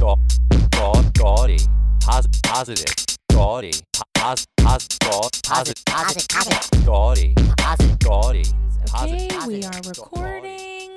[0.00, 0.16] Ga-
[0.70, 1.58] ga- gaudy.
[2.00, 2.94] Positive.
[3.32, 3.72] Gaudy.
[3.92, 7.34] Po- pos- pos- ga- Positive, positive, Gaudy.
[8.02, 8.44] Gaudy.
[9.02, 10.90] Okay, we are recording.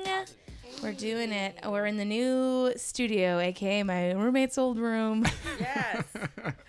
[0.82, 1.56] We're doing it.
[1.66, 5.26] We're in the new studio, aka my roommate's old room.
[5.60, 6.04] Yes.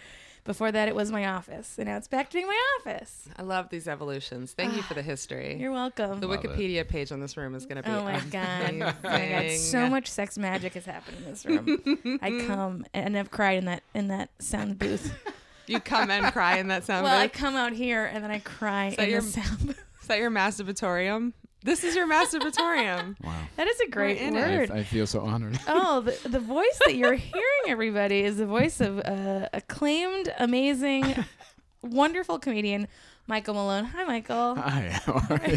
[0.46, 3.28] Before that, it was my office, and now it's back to being my office.
[3.36, 4.54] I love these evolutions.
[4.54, 5.58] Thank you for the history.
[5.60, 6.20] You're welcome.
[6.20, 7.90] the Wikipedia page on this room is going to be.
[7.90, 8.70] Oh my god!
[8.70, 9.06] Oh my god!
[9.16, 9.58] amazing.
[9.60, 12.20] So much sex magic has happened in this room.
[12.22, 15.14] I come and I've cried in that in that sound booth.
[15.68, 17.34] You come and cry in that sound Well, I booth.
[17.38, 19.84] come out here and then I cry that in your- the sound booth.
[20.04, 21.34] Is that your masturbatorium?
[21.66, 23.16] This is your masturbatorium.
[23.24, 23.34] Wow.
[23.56, 24.70] That is a great in word.
[24.70, 25.60] I, I feel so honored.
[25.68, 31.26] Oh, the, the voice that you're hearing, everybody, is the voice of uh, acclaimed, amazing,
[31.82, 32.88] wonderful comedian
[33.26, 33.86] Michael Malone.
[33.86, 34.54] Hi, Michael.
[34.56, 35.50] Hi, how are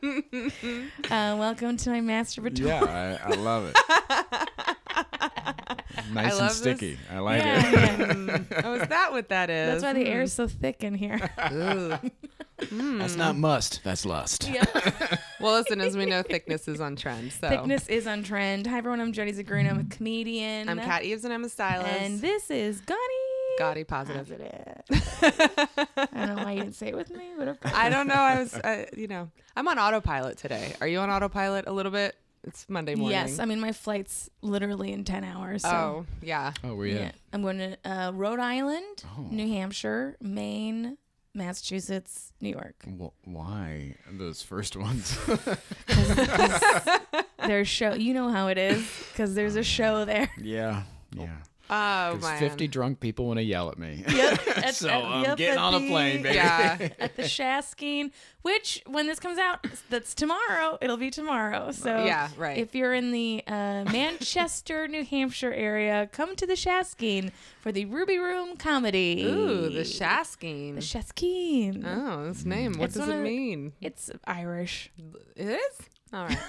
[0.00, 0.90] you?
[1.10, 2.66] Uh, welcome to my masturbatorium.
[2.66, 3.76] yeah, I, I love it.
[6.10, 6.56] nice love and this.
[6.56, 6.98] sticky.
[7.12, 8.46] I like Yeah, it.
[8.50, 8.60] yeah.
[8.64, 9.72] Oh, is that what that is?
[9.72, 11.20] That's why the air is so thick in here.
[12.72, 12.98] Ooh.
[12.98, 13.80] That's not must.
[13.84, 14.48] That's lust.
[14.48, 14.64] yeah.
[15.40, 17.30] Well, listen, as we know, thickness is on trend.
[17.32, 18.66] So Thickness is on trend.
[18.66, 19.00] Hi, everyone.
[19.00, 19.70] I'm Jody Zagrino.
[19.72, 20.70] I'm a comedian.
[20.70, 21.90] I'm Kat Eves and I'm a stylist.
[21.90, 22.98] And this is Gaudy.
[23.58, 24.26] Gaudy positive.
[24.26, 25.88] Positive.
[25.96, 27.70] I don't know why you didn't say it with me, but okay.
[27.74, 28.14] I don't know.
[28.14, 30.74] I was, uh, you know, I'm on autopilot today.
[30.80, 32.14] Are you on autopilot a little bit?
[32.44, 33.10] It's Monday morning.
[33.18, 35.62] Yes, I mean my flight's literally in ten hours.
[35.62, 35.68] So.
[35.68, 36.52] oh, yeah.
[36.62, 39.22] Oh, we Yeah, I'm going to uh, Rhode Island, Oh.
[39.30, 40.96] New Hampshire, Maine,
[41.34, 42.84] Massachusetts, New York.
[42.86, 45.18] Wh- why those first ones?
[47.46, 47.94] There's show.
[47.94, 48.82] You know how it is
[49.12, 50.30] because there's a show there.
[50.38, 51.36] yeah, yeah.
[51.70, 52.38] Oh, 'Cause man.
[52.38, 54.04] 50 drunk people want to yell at me.
[54.06, 54.48] Yep.
[54.58, 56.34] At, so at- I'm yep, getting at on a plane, baby.
[56.34, 56.88] Yeah.
[57.00, 58.10] At the Shaskeen,
[58.42, 60.76] which when this comes out, that's tomorrow.
[60.82, 61.70] It'll be tomorrow.
[61.72, 62.58] So Yeah, right.
[62.58, 67.86] If you're in the uh, Manchester, New Hampshire area, come to the Shaskeen for the
[67.86, 69.24] Ruby Room comedy.
[69.24, 70.74] Ooh, the Shaskeen.
[70.74, 71.82] The Shaskeen.
[71.86, 72.74] oh, this name.
[72.74, 73.72] What It's does one it of the- mean?
[73.80, 74.90] It's Irish.
[75.34, 75.86] It is?
[76.12, 76.38] All right.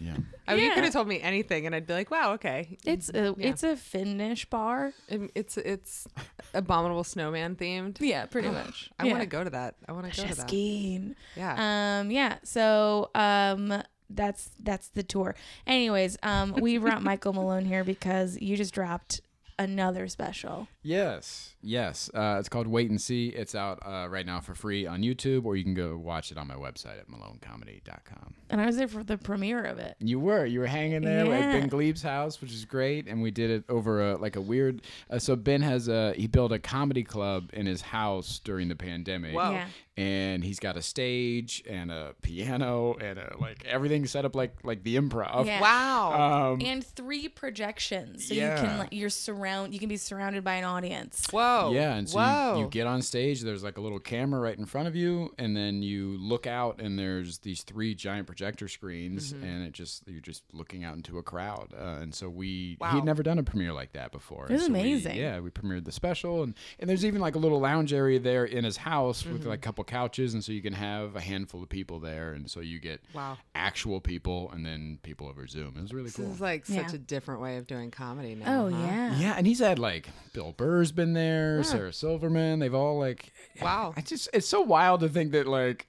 [0.00, 0.16] Yeah.
[0.46, 3.08] I mean, you could have told me anything, and I'd be like, "Wow, okay." It's
[3.10, 3.48] a Yeah.
[3.48, 4.92] it's a Finnish bar.
[5.10, 6.06] Um, It's it's
[6.52, 7.98] abominable snowman themed.
[8.00, 8.90] Yeah, pretty much.
[8.98, 9.12] I yeah.
[9.12, 9.76] want to go to that.
[9.88, 10.46] I want to go to that.
[10.46, 11.14] Shaskeen.
[11.36, 12.00] Yeah.
[12.00, 12.36] Um, yeah.
[12.44, 15.34] So um, that's that's the tour.
[15.66, 19.20] Anyways, um, we brought Michael Malone here because you just dropped
[19.58, 20.68] another special.
[20.86, 22.10] Yes, yes.
[22.14, 23.28] Uh, it's called Wait and See.
[23.28, 26.36] It's out uh, right now for free on YouTube, or you can go watch it
[26.38, 28.34] on my website at malonecomedy.com.
[28.50, 29.96] And I was there for the premiere of it.
[29.98, 31.32] You were, you were hanging there Yeah.
[31.38, 34.40] at Ben Gleib's house, which is great, and we did it over a like a
[34.40, 34.82] weird.
[35.10, 38.76] Uh, so Ben has a he built a comedy club in his house during the
[38.76, 39.52] pandemic, Whoa.
[39.52, 39.66] Yeah.
[39.96, 44.54] and he's got a stage and a piano and a, like everything set up like
[44.62, 45.46] like the improv.
[45.46, 45.60] Yeah.
[45.60, 46.52] wow.
[46.52, 50.54] Um, And three projections, so you can like you're surround you can be surrounded by
[50.56, 51.26] an audience.
[51.30, 51.70] Whoa.
[51.72, 52.54] Yeah, and so Whoa.
[52.56, 53.40] you, you get on stage.
[53.42, 56.80] There's like a little camera right in front of you, and then you look out,
[56.80, 59.44] and there's these three giant projector screens, Mm-hmm.
[59.44, 61.72] and it just you're just looking out into a crowd.
[61.78, 62.92] Uh, and so we Wow.
[62.92, 64.46] he'd never done a premiere like that before.
[64.46, 65.16] It was and so we- amazing.
[65.16, 68.44] yeah, we premiered the special, and and there's even like a little lounge area there
[68.44, 69.32] in his house Mm-hmm.
[69.34, 72.32] with like a couple couches, and so you can have a handful of people there,
[72.32, 73.38] and so you get Wow.
[73.54, 75.74] actual people, and then people over Zoom.
[75.76, 76.30] It was really This cool.
[76.32, 78.64] is like such a different way of doing comedy now.
[78.66, 78.78] Oh huh?
[78.86, 79.18] yeah.
[79.18, 82.58] Yeah, and he's had like Bill Burr's been there, Sarah Silverman.
[82.58, 83.92] They've all like, Wow.
[83.96, 85.86] I just it's so wild to think that like,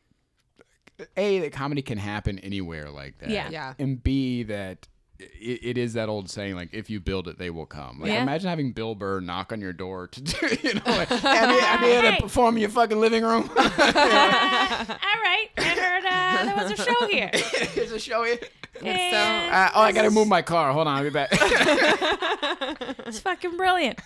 [1.15, 3.29] a that comedy can happen anywhere like that.
[3.29, 3.49] Yeah.
[3.49, 3.73] Yeah.
[3.79, 4.87] and b that.
[5.17, 7.99] It, it is that old saying, like if you build it, they will come.
[8.01, 8.21] Like Yeah.
[8.23, 11.59] imagine having Bill Burr knock on your door to do, you know, like, have you,
[11.61, 12.15] have you had Hey.
[12.17, 13.49] to perform in your fucking living room?
[13.57, 17.31] All right, I heard uh, there was a show here.
[17.75, 18.39] There's a show here.
[18.81, 19.17] Hey, so-
[19.55, 20.73] Uh, oh, I gotta move my car.
[20.73, 21.29] Hold on, I'll be back.
[23.07, 23.99] it's fucking brilliant.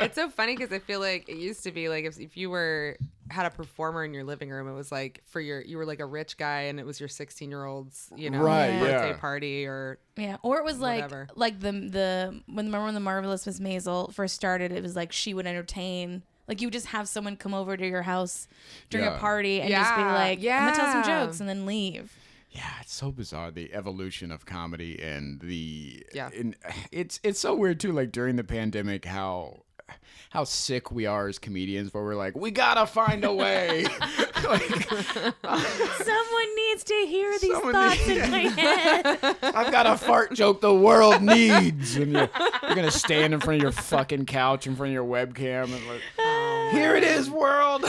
[0.00, 2.50] It's so funny because I feel like it used to be like if, if you
[2.50, 2.96] were
[3.30, 6.00] had a performer in your living room, it was like for your you were like
[6.00, 9.16] a rich guy and it was your 16 year old's you know Right, birthday yeah.
[9.16, 11.28] party or Yeah, or it was like Whatever.
[11.34, 15.12] like the the when remember when the marvelous Miss Maisel first started, it was like
[15.12, 16.22] she would entertain.
[16.46, 18.48] Like you would just have someone come over to your house
[18.88, 21.48] during a party and just be like, Yeah, like, "I'm gonna tell some jokes" and
[21.48, 22.16] then leave.
[22.50, 26.30] Yeah, it's so bizarre the evolution of comedy and the Yeah.
[26.34, 26.56] and
[26.90, 27.92] it's it's so weird too.
[27.92, 29.64] Like during the pandemic, how
[30.30, 33.84] how sick we are as comedians, where we're like, we gotta find a way.
[34.48, 39.18] like, Someone needs to hear these thoughts needs- in my head.
[39.42, 42.30] I've got a fart joke the world needs, and you're,
[42.62, 45.86] you're gonna stand in front of your fucking couch in front of your webcam and
[45.88, 46.68] like, oh.
[46.72, 47.84] here it is, world.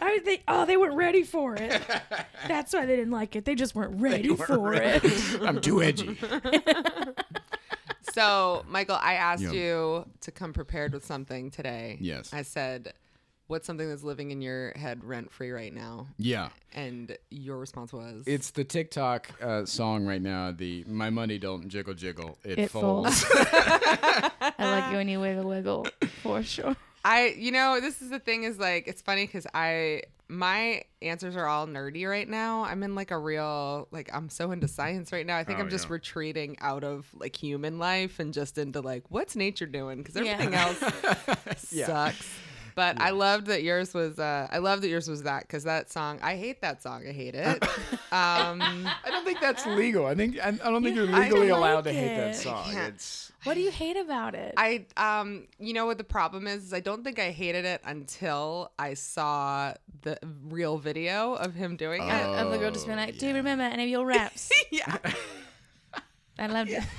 [0.00, 1.82] I think, oh, they weren't ready for it.
[2.46, 3.44] That's why they didn't like it.
[3.44, 5.02] They just weren't ready for it.
[5.42, 6.16] I'm too edgy.
[8.18, 9.52] So, Michael, I asked Yeah.
[9.52, 11.98] you to come prepared with something today.
[12.00, 12.32] Yes.
[12.32, 12.92] I said,
[13.46, 16.48] "What's something that's living in your head rent free right now?" Yeah.
[16.74, 20.50] And your response was, It's the TikTok uh, song right now.
[20.50, 23.46] The "My money don't jiggle jiggle, it, It folds." folds.
[23.52, 25.86] I like it when you wiggle wiggle
[26.22, 26.74] for sure.
[27.04, 31.36] I, you know, this is the thing is like, it's funny because I, my answers
[31.36, 32.64] are all nerdy right now.
[32.64, 35.38] I'm in like a real, like, I'm so into science right now.
[35.38, 35.92] I think Oh, I'm just yeah.
[35.94, 39.98] retreating out of like human life and just into like, what's nature doing?
[40.02, 40.32] Because Yeah.
[40.32, 41.86] everything else Yeah.
[41.86, 42.28] sucks.
[42.78, 45.90] But I loved that yours was, uh, I love that yours was that because that
[45.90, 47.04] song, I hate that song.
[47.08, 47.60] I hate it.
[48.12, 50.06] um, I don't think that's legal.
[50.06, 52.70] I think I, I don't think you're legally like allowed to hate that song.
[52.70, 52.94] can't.
[52.94, 54.54] It's What do you hate about it?
[54.56, 57.80] I um you know what the problem is, is I don't think I hated it
[57.84, 60.16] until I saw the
[60.48, 62.12] real video of him doing it.
[62.12, 64.52] Uh, of the girl just being like, do you remember any of your raps?
[64.70, 64.98] yeah.
[66.38, 66.84] I loved it.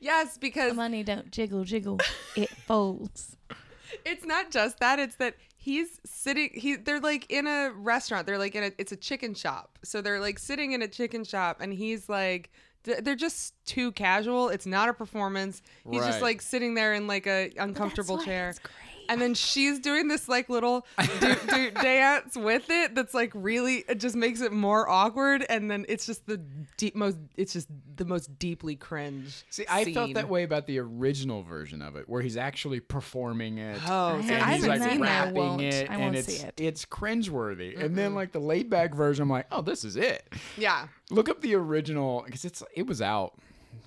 [0.00, 2.00] Yes, because Money don't jiggle jiggle,
[2.36, 3.36] it folds.
[4.04, 8.26] It's not just that, it's that he's sitting he they're like in a restaurant.
[8.26, 9.78] They're like in a it's a chicken shop.
[9.82, 12.50] So they're like sitting in a chicken shop and he's like
[12.84, 14.50] they're just too casual.
[14.50, 15.62] It's not a performance.
[15.90, 18.54] He's just like sitting there in like a uncomfortable That's why chair.
[19.04, 19.12] It's great.
[19.12, 20.86] And then she's doing this like little
[21.20, 25.70] do, do dance with it that's like really it just makes it more awkward and
[25.70, 26.38] then it's just the
[26.76, 29.44] deep most it's just the most deeply cringe.
[29.50, 33.58] See, I felt that way about the original version of it, where he's actually performing
[33.58, 33.78] it.
[33.88, 34.92] Oh, I see, he's like that.
[34.92, 35.62] I rapping won't.
[35.62, 36.54] it, I and won't it's see it.
[36.58, 37.80] it's cringeworthy.
[37.80, 40.28] And then like the laid back version, I'm like, oh, this is it.
[40.56, 40.88] Yeah.
[41.10, 43.34] Look up the original because it's it was out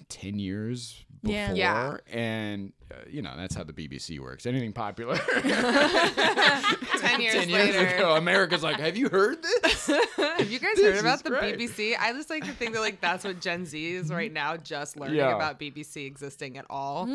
[0.09, 1.53] ten years before, Yeah.
[1.53, 1.97] Yeah.
[2.09, 4.45] and uh, you know that's how the BBC works.
[4.45, 7.95] Anything popular, Ten years ten years later.
[7.95, 9.87] ago, America's like, have you heard this?
[10.17, 11.57] Have you guys This heard is about the great.
[11.57, 11.95] BBC?
[11.99, 14.95] I just like to think that like that's what Gen Z is right now, just
[14.97, 15.35] learning Yeah.
[15.35, 17.07] about BBC existing at all.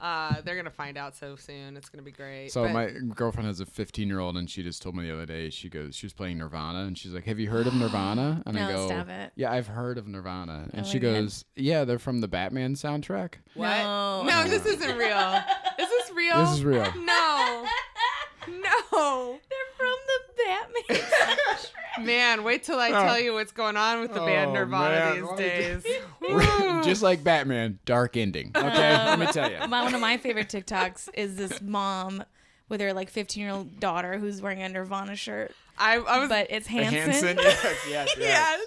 [0.00, 1.76] Uh, they're gonna find out so soon.
[1.76, 2.50] It's gonna be great.
[2.52, 5.12] So But- my girlfriend has a 15 year old, and she just told me the
[5.12, 5.50] other day.
[5.50, 8.56] She goes, she was playing Nirvana, and she's like, "Have you heard of Nirvana?" And
[8.58, 9.32] I No, go, stop it.
[9.36, 11.14] "Yeah, I've heard of Nirvana." And Oh she my God.
[11.14, 13.68] goes, "Yeah, they're from the Batman soundtrack." what?
[13.78, 14.22] No.
[14.24, 15.17] No, this isn't real.
[15.78, 16.38] Is this real?
[16.40, 16.92] This is real.
[17.04, 17.66] No.
[18.48, 19.38] No.
[19.48, 22.06] They're from the Batman.
[22.06, 23.04] Man, wait till I Oh.
[23.04, 25.20] tell you what's going on with the band Oh, Nirvana man.
[25.20, 25.84] these days.
[26.84, 28.52] just like Batman, dark ending.
[28.54, 29.58] Okay, um, let me tell you.
[29.68, 32.22] my, one of my favorite TikToks is this mom
[32.68, 36.28] with her like 15 year old daughter who's wearing a Nirvana shirt, I, I was
[36.28, 37.36] but it's Hanson.
[37.42, 38.16] yes, yes, yes.
[38.18, 38.60] yes.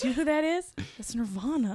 [0.00, 0.72] Do you know who that is?
[0.98, 1.74] It's Nirvana.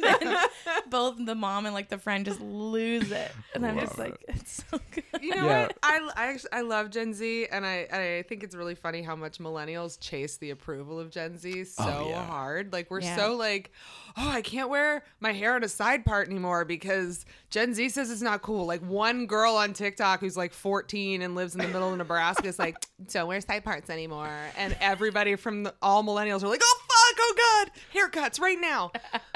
[0.00, 0.36] Then
[0.90, 4.24] both the mom and like the friend just lose it, and I'm just Love like,
[4.28, 5.04] it's so good.
[5.22, 5.62] You know Yeah.
[5.62, 5.76] what?
[5.82, 9.14] I, I, actually, I love Gen Z, and I, I think it's really funny how
[9.14, 12.26] much millennials chase the approval of Gen Z so Oh, yeah.
[12.26, 12.72] hard.
[12.72, 13.14] Like, we're Yeah.
[13.16, 13.70] so like,
[14.16, 18.10] oh, I can't wear my hair on a side part anymore because Gen Z says
[18.10, 18.66] it's not cool.
[18.66, 22.46] Like, one girl on TikTok who's like 14 and lives in the middle of Nebraska
[22.48, 22.76] is like,
[23.12, 24.36] don't wear side parts anymore.
[24.56, 26.89] And everybody from the, all millennials are like, oh, fuck,
[27.20, 27.34] oh,
[27.64, 28.92] God, haircuts right now.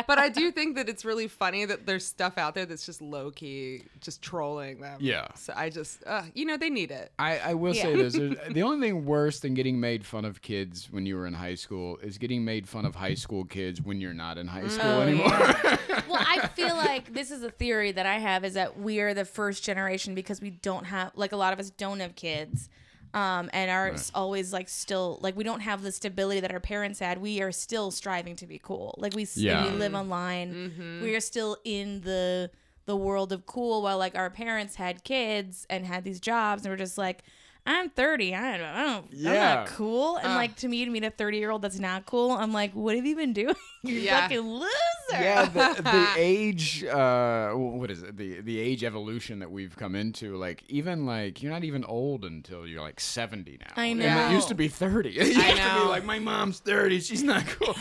[0.06, 3.00] But I do think that it's really funny that there's stuff out there that's just
[3.00, 4.98] low key, just trolling them.
[5.00, 5.28] Yeah.
[5.34, 7.12] So I just, uh, you know, they need it.
[7.19, 10.88] I, I will say this: the only thing worse than getting made fun of kids
[10.90, 14.00] when you were in high school is getting made fun of high school kids when
[14.00, 15.28] you're not in high school Oh, anymore.
[16.08, 19.14] well, I feel like this is a theory that I have is that we are
[19.14, 22.68] the first generation because we don't have like a lot of us don't have kids.
[23.14, 26.59] Um, and are s- always like still like we don't have the stability that our
[26.61, 27.18] parents had.
[27.18, 28.94] We are still striving to be cool.
[28.99, 29.64] Like we Yeah.
[29.64, 31.00] we live online.
[31.02, 32.50] We are still in the
[32.87, 36.73] the world of cool while like our parents had kids and had these jobs and
[36.73, 37.23] we're just like
[37.66, 38.35] I'm 30.
[38.35, 40.16] I don't, I don't, I'm not cool.
[40.18, 42.73] And like to me, to meet a 30 year old that's not cool, I'm like,
[42.73, 43.54] what have you been doing?
[43.87, 44.23] You Yeah.
[44.23, 44.71] fucking loser.
[45.12, 48.16] yeah, the, the age, uh, what is it?
[48.16, 52.25] The the age evolution that we've come into, like even like you're not even old
[52.25, 53.66] until you're like 70 now.
[53.76, 54.28] I And know.
[54.30, 55.11] it used to be 30.
[55.18, 55.83] It used to know.
[55.83, 57.00] be like my mom's 30.
[57.00, 57.75] She's not cool.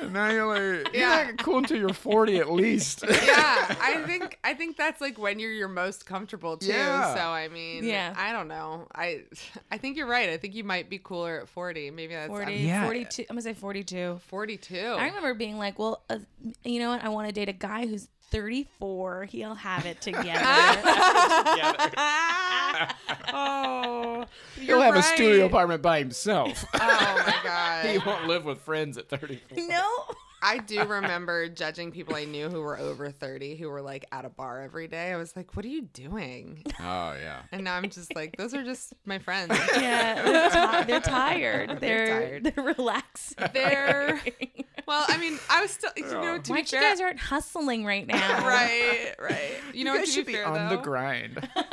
[0.00, 0.46] And now you're
[0.82, 1.18] like, Yeah.
[1.18, 3.04] you're not cool until you're 40 at least.
[3.08, 3.16] yeah,
[3.80, 6.68] I think I think that's like when you're your most comfortable too.
[6.68, 7.14] Yeah.
[7.14, 8.14] So I mean, Yeah.
[8.16, 8.86] I don't know.
[8.94, 9.24] I
[9.70, 10.30] I think you're right.
[10.30, 11.90] I think you might be cooler at 40.
[11.90, 12.84] Maybe that's 40, I'm Yeah.
[12.84, 13.22] 42.
[13.28, 14.20] I'm gonna say 42.
[14.28, 14.78] 42.
[14.78, 16.18] I remember being like, well, uh,
[16.64, 17.04] you know what?
[17.04, 19.24] I want to date a guy who's 34.
[19.24, 20.24] He'll have it together.
[23.32, 24.24] oh,
[24.56, 26.64] He'll you're have a studio apartment by himself.
[26.74, 29.58] Oh my god, he won't live with friends at 34.
[29.68, 29.84] no.
[30.42, 34.24] I do remember judging people I knew who were over 30 who were like at
[34.24, 35.12] a bar every day.
[35.12, 37.42] I was like, "What are you doing?" Oh, yeah.
[37.52, 40.50] And now I'm just like, "Those are just my friends." Yeah, they're,
[40.82, 41.80] ti- they're tired.
[41.80, 43.34] They're They're they're, relaxed.
[43.52, 44.20] They're
[44.86, 46.38] Well, I mean, I was still, you know, oh.
[46.38, 48.46] to Why be you guys aren't hustling right now?
[48.46, 49.52] right, right.
[49.72, 51.48] You know, you what, guys to should be be fair, on the grind.
[51.54, 51.64] Why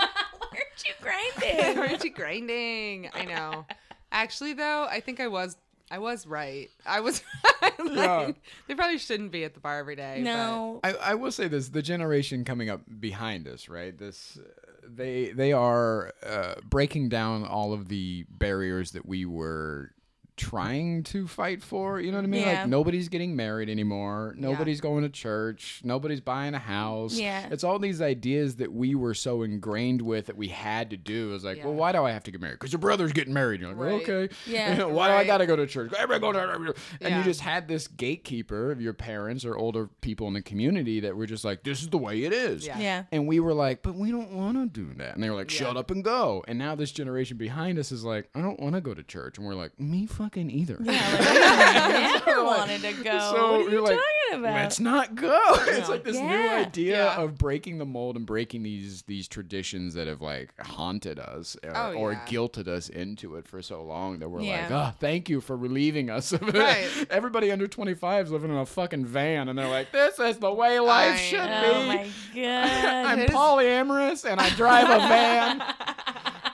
[0.52, 1.80] aren't you grinding?
[1.80, 3.10] Aren't you grinding?
[3.14, 3.66] I know.
[4.12, 5.58] Actually, though, I think I was.
[5.90, 6.70] I was right.
[6.86, 7.24] I was.
[7.96, 8.32] like, Yeah.
[8.68, 10.22] They probably shouldn't be at the bar every day.
[10.24, 10.80] no.
[10.84, 13.98] I, I will say this: the generation coming up behind us, right?
[13.98, 14.50] This, uh,
[14.88, 19.92] they they are uh, breaking down all of the barriers that we were
[20.38, 22.00] trying to fight for.
[22.00, 22.42] You know what I mean?
[22.42, 22.60] Yeah.
[22.62, 24.36] Like nobody's getting married anymore.
[24.38, 25.82] Nobody's going to church.
[25.84, 27.16] Nobody's buying a house.
[27.16, 27.48] Yeah.
[27.52, 31.34] It's all these ideas that we were so ingrained with that we had to do.
[31.34, 31.66] It's like, Yeah.
[31.66, 32.54] well, why do I have to get married?
[32.60, 33.60] Because your brother's getting married.
[33.62, 34.10] You're like, well, Right.
[34.10, 34.34] okay.
[34.46, 34.84] Yeah.
[34.86, 35.92] why do I got to go to church?
[35.98, 40.28] Everybody go to and you just had this gatekeeper of your parents or older people
[40.28, 42.66] in the community that were just like, this is the way it is.
[42.66, 42.80] Yeah.
[42.80, 43.04] Yeah.
[43.12, 45.16] And we were like, but we don't want to do that.
[45.16, 45.58] And they were like, Yeah.
[45.68, 46.44] shut up and go.
[46.48, 49.38] And now this generation behind us is like, I don't want to go to church.
[49.38, 50.78] And we're like, me fucking either.
[50.82, 53.20] Yeah, like, I never wanted to go.
[53.20, 54.54] So what are you like, talking about?
[54.56, 55.40] Let's not go.
[55.68, 57.22] it's like this new idea Yeah.
[57.22, 61.72] of breaking the mold and breaking these these traditions that have like haunted us uh,
[61.74, 64.90] Oh, or guilted us into it for so long that we're like, Yeah.
[64.92, 66.56] oh, thank you for relieving us of it.
[66.56, 66.88] Right.
[67.10, 70.52] Everybody under 25 is living in a fucking van and they're like, this is the
[70.54, 71.88] way life I should oh be.
[71.88, 73.06] my god.
[73.06, 75.64] I'm polyamorous and I drive a van.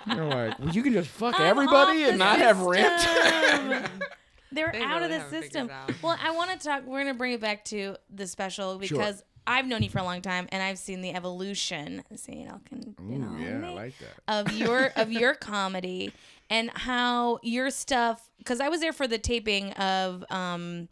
[0.07, 3.89] You're like, well, you can just fuck I'm everybody and the not have rent.
[4.51, 5.67] They're They out of the haven't figured system.
[5.69, 5.91] it out.
[6.03, 6.83] Well, I want to talk.
[6.86, 10.03] We're going to bring it back to the special because I've known you for a
[10.03, 12.03] long time, and I've seen the evolution.
[12.15, 13.75] See, you know, can you know, Ooh, yeah, I me?
[13.75, 14.48] like that.
[14.48, 16.13] of your of your comedy
[16.50, 18.29] and how your stuff.
[18.38, 20.24] Because I was there for the taping of.
[20.29, 20.88] um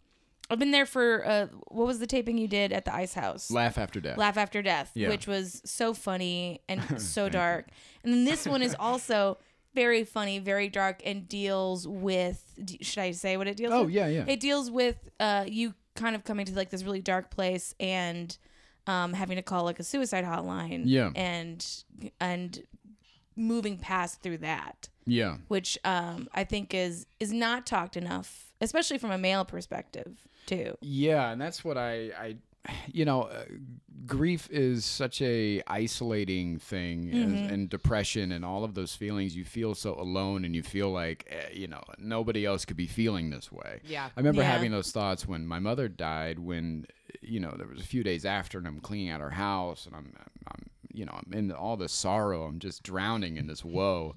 [0.52, 3.50] I've been there for uh, what was the taping you did at the Ice House?
[3.50, 4.18] Laugh after death.
[4.18, 5.10] Laugh After Death, Yeah.
[5.10, 7.68] which was so funny and so dark.
[8.04, 9.38] And then this one is also
[9.74, 12.44] very funny, very dark, and deals with.
[12.82, 13.94] Should I say what it deals Oh, with?
[13.94, 14.26] yeah, yeah.
[14.28, 18.38] It deals with uh, you kind of coming to like this really dark place and
[18.88, 20.84] um, having to call like a suicide hotline.
[20.86, 21.12] Yeah.
[21.16, 21.66] And
[22.20, 22.62] and
[23.38, 25.38] moving past through that, yeah.
[25.48, 30.16] which um, I think is is not talked enough, especially from a male perspective
[30.46, 30.78] too.
[30.82, 32.36] Yeah, and that's what I, I
[32.88, 33.44] you know, uh,
[34.06, 39.36] grief is such a isolating thing, as, and depression and all of those feelings.
[39.36, 42.88] You feel so alone, and you feel like eh, you know nobody else could be
[42.88, 43.82] feeling this way.
[43.84, 44.06] Yeah.
[44.16, 44.52] I remember Yeah.
[44.52, 46.38] having those thoughts when my mother died.
[46.40, 46.86] When
[47.22, 49.96] you know there was a few days after, and I'm cleaning out her house, and
[49.96, 50.14] I'm,
[50.48, 50.64] I'm
[50.94, 52.44] you know I'm in all this sorrow.
[52.44, 54.16] I'm just drowning in this woe,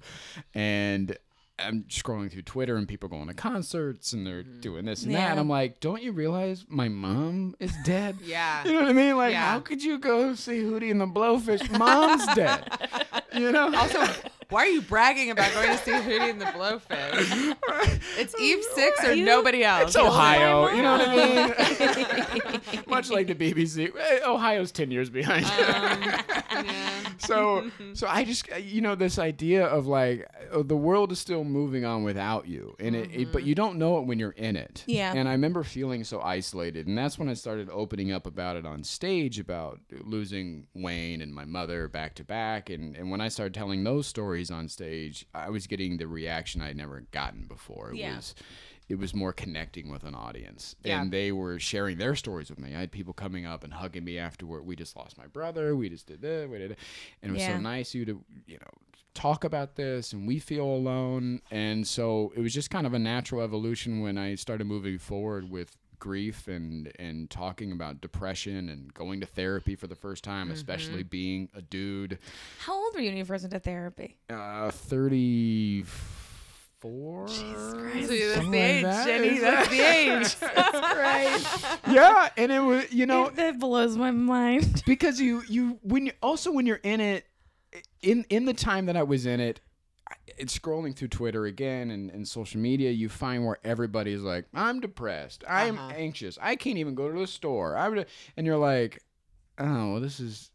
[0.53, 1.17] and.
[1.57, 4.59] I'm scrolling through Twitter and people going to concerts and they're mm-hmm.
[4.59, 5.31] doing this and that.
[5.31, 8.17] And I'm like, don't you realize my mom is dead?
[8.23, 8.65] Yeah.
[8.65, 9.15] You know what I mean?
[9.15, 9.51] Like, Yeah.
[9.51, 11.77] how could you go see Hootie and the Blowfish?
[11.77, 12.71] Mom's dead.
[13.35, 13.75] You know?
[13.75, 13.99] Also,
[14.49, 17.55] why are you bragging about going to see Hootie and the Blowfish?
[18.17, 19.87] It's Eve Six or nobody else.
[19.89, 20.69] it's Ohio.
[20.69, 22.83] You know what I mean?
[22.87, 23.91] Much like the BBC.
[23.97, 25.45] eh, Ohio's 10 years behind.
[25.45, 27.01] Um, yeah.
[27.17, 31.19] so so i just uh, you know this idea of like uh, the world is
[31.19, 34.31] still moving on without you and it, it but you don't know it when you're
[34.31, 35.13] in it Yeah.
[35.15, 38.65] and i remember feeling so isolated and that's when i started opening up about it
[38.65, 43.27] on stage about losing wayne and my mother back to back and and when i
[43.27, 47.91] started telling those stories on stage i was getting the reaction i'd never gotten before.
[47.91, 48.15] It Yeah.
[48.17, 48.35] was
[48.87, 50.75] it was more connecting with an audience.
[50.83, 51.01] Yeah.
[51.01, 52.75] and they were sharing their stories with me.
[52.75, 54.61] I had people coming up and hugging me afterward.
[54.63, 55.75] We just lost my brother.
[55.75, 56.47] We just did this.
[56.47, 56.79] We did it
[57.23, 57.55] and it was Yeah.
[57.55, 58.69] so nice of you to you know
[59.15, 61.41] talk about this and we feel alone.
[61.49, 65.49] And so it was just kind of a natural evolution when i started moving forward
[65.49, 70.51] with grief and and talking about depression and going to therapy for the first time
[70.51, 72.19] especially being a dude
[72.59, 74.17] How old were you when you first went to therapy?
[74.29, 79.05] uh 34 See, that's the age, that.
[79.07, 79.39] Jenny.
[79.45, 80.35] That's that- the age.
[80.95, 81.41] Right.
[81.91, 84.83] yeah and it was you know that blows my mind.
[84.85, 87.25] because you you when you also when you're in it
[88.01, 89.61] in in the time that I was in it I-
[90.37, 94.79] it's scrolling through Twitter again and, and social media you find where everybody's like I'm
[94.79, 95.93] depressed I'm Uh-huh.
[95.95, 98.05] anxious I can't even go to the store I would
[98.37, 99.01] and you're like
[99.57, 100.51] oh well, this is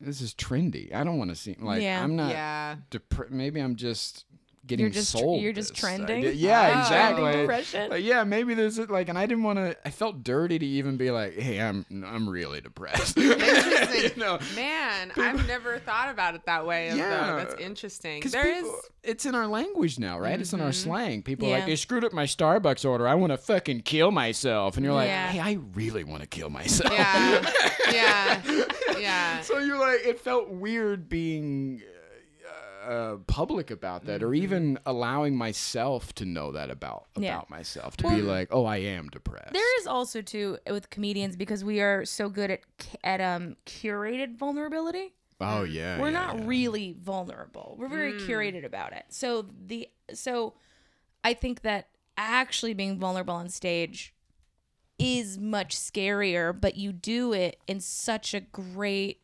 [0.00, 2.02] this is trendy I don't want to seem like Yeah.
[2.02, 2.76] I'm not Yeah.
[2.90, 4.24] depre- maybe I'm just
[4.66, 6.18] getting You're just sold you're just this trending?
[6.18, 6.32] idea.
[6.32, 6.80] yeah Oh.
[6.80, 7.90] exactly Trending?
[7.90, 9.76] Like, yeah, maybe there's like, and I didn't want to.
[9.86, 14.02] I felt dirty to even be like, "Hey, I'm I'm really depressed." Interesting.
[14.02, 16.88] you know, Man, I've never thought about it that way.
[16.88, 16.96] Yeah.
[16.96, 17.36] Yeah.
[17.44, 18.18] That's interesting.
[18.20, 18.66] because There is.
[19.02, 20.40] it's in our language now, right?
[20.40, 20.90] It's in our mm-hmm.
[20.90, 21.22] slang.
[21.22, 21.56] People are Yeah.
[21.56, 23.06] like, "They screwed up my Starbucks order.
[23.06, 25.28] I want to fucking kill myself," and you're like, Yeah.
[25.28, 27.50] "Hey, I really want to kill myself." Yeah.
[27.92, 28.40] yeah.
[28.98, 29.40] Yeah.
[29.42, 31.82] so you're like, it felt weird being.
[32.84, 34.28] Uh, public about that, Mm-hmm.
[34.30, 37.40] or even allowing myself to know that about about Yeah.
[37.48, 39.52] myself, to be like, oh, I am depressed.
[39.52, 42.60] There is also too with comedians because we are so good at
[43.02, 45.14] at um curated vulnerability.
[45.40, 46.44] oh yeah, We're yeah, not yeah.
[46.46, 47.76] really vulnerable.
[47.78, 49.04] We're very curated about it.
[49.08, 50.54] So the so
[51.24, 54.14] I think that actually being vulnerable on stage
[54.98, 59.20] is much scarier, but you do it in such a great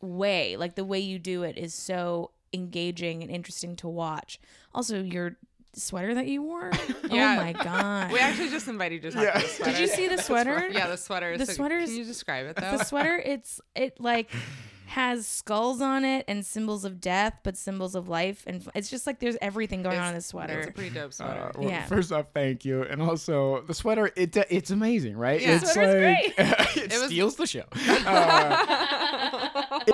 [0.00, 0.56] way.
[0.56, 4.38] Like the way you do it is so engaging and interesting to watch.
[4.74, 5.36] Also, your
[5.74, 6.70] sweater that you wore.
[7.10, 7.36] Yeah.
[7.38, 8.12] Oh my god.
[8.12, 9.70] We actually just invited you to talk about the sweater.
[9.72, 10.68] Did you see the sweater?
[10.70, 11.38] Yeah, the sweater.
[11.38, 12.76] The So sweater Can you describe it though?
[12.76, 14.30] the sweater it's it like
[14.88, 18.88] has skulls on it and symbols of death but symbols of life and f- it's
[18.90, 20.58] just like there's everything going on in this sweater.
[20.60, 21.48] It's a pretty dope sweater.
[21.48, 21.84] Uh, well, Yeah.
[21.86, 24.10] First off, thank you, and also the sweater.
[24.16, 25.40] It it's amazing, right?
[25.40, 25.56] Yeah.
[25.56, 27.64] it's Sweater's like it, was- steals the show.
[27.74, 29.37] Uh,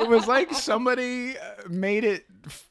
[0.02, 2.26] it was like somebody uh, made it.
[2.46, 2.68] f-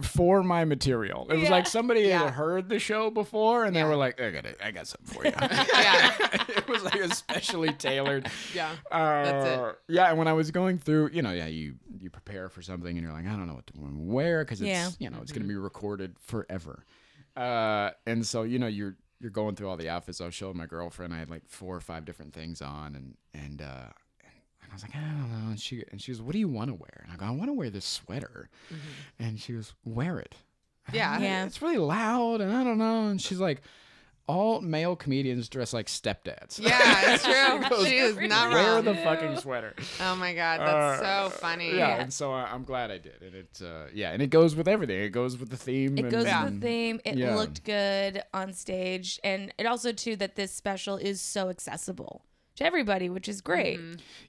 [0.00, 1.50] For my material, it was Yeah.
[1.50, 2.20] like somebody Yeah.
[2.24, 5.14] had heard the show before, and they were like, "I got it, I got something
[5.14, 6.14] for you." yeah,
[6.48, 8.30] it was like especially tailored.
[8.54, 8.70] yeah.
[8.90, 9.78] Uh, That's it.
[9.88, 12.96] Yeah, and when I was going through, you know, yeah, you you prepare for something,
[12.96, 14.88] and you're like, I don't know what to wear because it's Yeah.
[14.98, 16.86] you know it's gonna be recorded forever.
[17.36, 20.20] Uh, and so you know you're you're going through all the outfits.
[20.22, 21.12] I was showing my girlfriend.
[21.12, 23.92] I had like four or five different things on, and and uh, and
[24.72, 25.50] I was like, I don't know.
[25.50, 27.04] And she and she goes, What do you want to wear?
[27.04, 28.48] And I go, I want to wear this sweater.
[29.18, 30.34] And she goes, Wear it.
[30.92, 31.18] Yeah.
[31.20, 31.44] Yeah.
[31.44, 33.08] It's really loud, and I don't know.
[33.08, 33.62] And she's like.
[34.28, 36.60] All male comedians dress like stepdads.
[36.60, 37.68] Yeah, it's true.
[37.68, 38.54] goes, she is not right.
[38.54, 38.84] Wear wrong.
[38.84, 39.74] the fucking sweater.
[40.00, 41.76] oh my god, that's Uh, so funny.
[41.76, 44.54] Yeah, and so I, I'm glad I did, and it's uh, yeah, and it goes
[44.54, 45.00] with everything.
[45.02, 45.98] It goes with the theme.
[45.98, 46.44] it and, goes Yeah.
[46.44, 47.34] with the theme it Yeah.
[47.34, 52.24] looked good on stage and it also too that this special is so accessible
[52.56, 53.80] to everybody which is great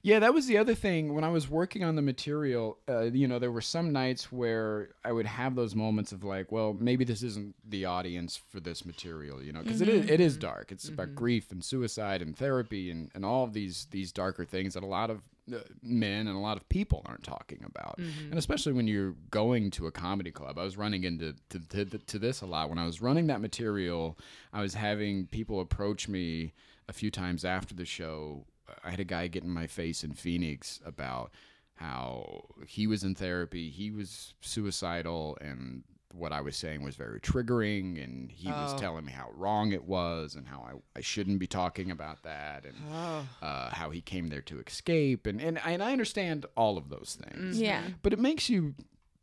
[0.01, 1.13] Yeah, that was the other thing.
[1.13, 4.89] When I was working on the material, uh, you know, there were some nights where
[5.05, 8.85] I would have those moments of like, well, maybe this isn't the audience for this
[8.85, 10.71] material, you know, because is it is dark.
[10.71, 14.73] It's about grief and suicide and therapy and, and all of these these darker things
[14.73, 15.21] that a lot of
[15.53, 17.97] uh, men and a lot of people aren't talking about.
[17.97, 20.57] And especially when you're going to a comedy club.
[20.57, 22.69] I was running into to, to, to this a lot.
[22.69, 24.17] When I was running that material,
[24.51, 26.53] I was having people approach me
[26.87, 28.45] a few times after the show.
[28.83, 31.31] I had a guy get in my face in Phoenix about
[31.75, 37.19] how he was in therapy, he was suicidal, and what I was saying was very
[37.19, 38.77] triggering, and he was Oh.
[38.77, 42.65] telling me how wrong it was and how I, I shouldn't be talking about that,
[42.65, 43.27] and Oh.
[43.41, 47.17] uh, how he came there to escape, and, and and I understand all of those
[47.19, 48.75] things, yeah but it makes you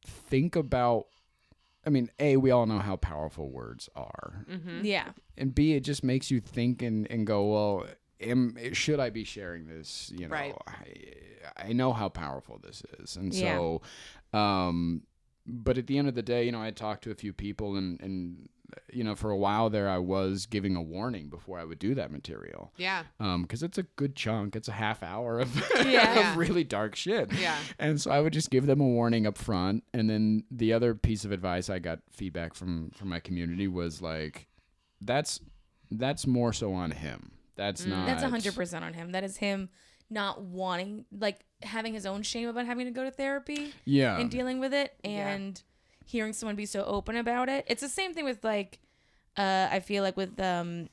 [0.05, 1.07] think about.
[1.87, 4.47] I mean, a we all know how powerful words are,
[4.83, 5.13] yeah.
[5.39, 7.87] And b it just makes you think and, and go well
[8.21, 10.13] am should i be sharing this?
[10.15, 10.55] You know Right.
[10.67, 13.17] I, I know how powerful this is.
[13.17, 13.57] And Yeah.
[14.33, 15.03] so um
[15.47, 17.77] but at the end of the day you know i talked to a few people
[17.77, 18.49] and and
[18.93, 21.95] you know for a while there i was giving a warning before i would do
[21.95, 23.03] that material Yeah.
[23.19, 25.85] um because it's a good chunk it's a half hour of, Yeah.
[25.91, 26.31] Yeah.
[26.33, 27.57] of really dark shit Yeah.
[27.79, 29.85] and so I would just give them a warning up front.
[29.95, 34.01] And then the other piece of advice I got feedback from from my community was
[34.03, 34.47] like,
[35.01, 35.41] that's
[35.91, 37.33] that's more so on him.
[37.57, 38.07] That's not.
[38.07, 39.69] that's 100% on him that is him
[40.09, 44.19] not wanting like having his own shame about having to go to therapy Yeah.
[44.19, 45.61] and dealing with it and
[46.11, 47.65] hearing someone be so open about it.
[47.69, 48.79] It's the same thing with like
[49.37, 50.89] uh I feel like with um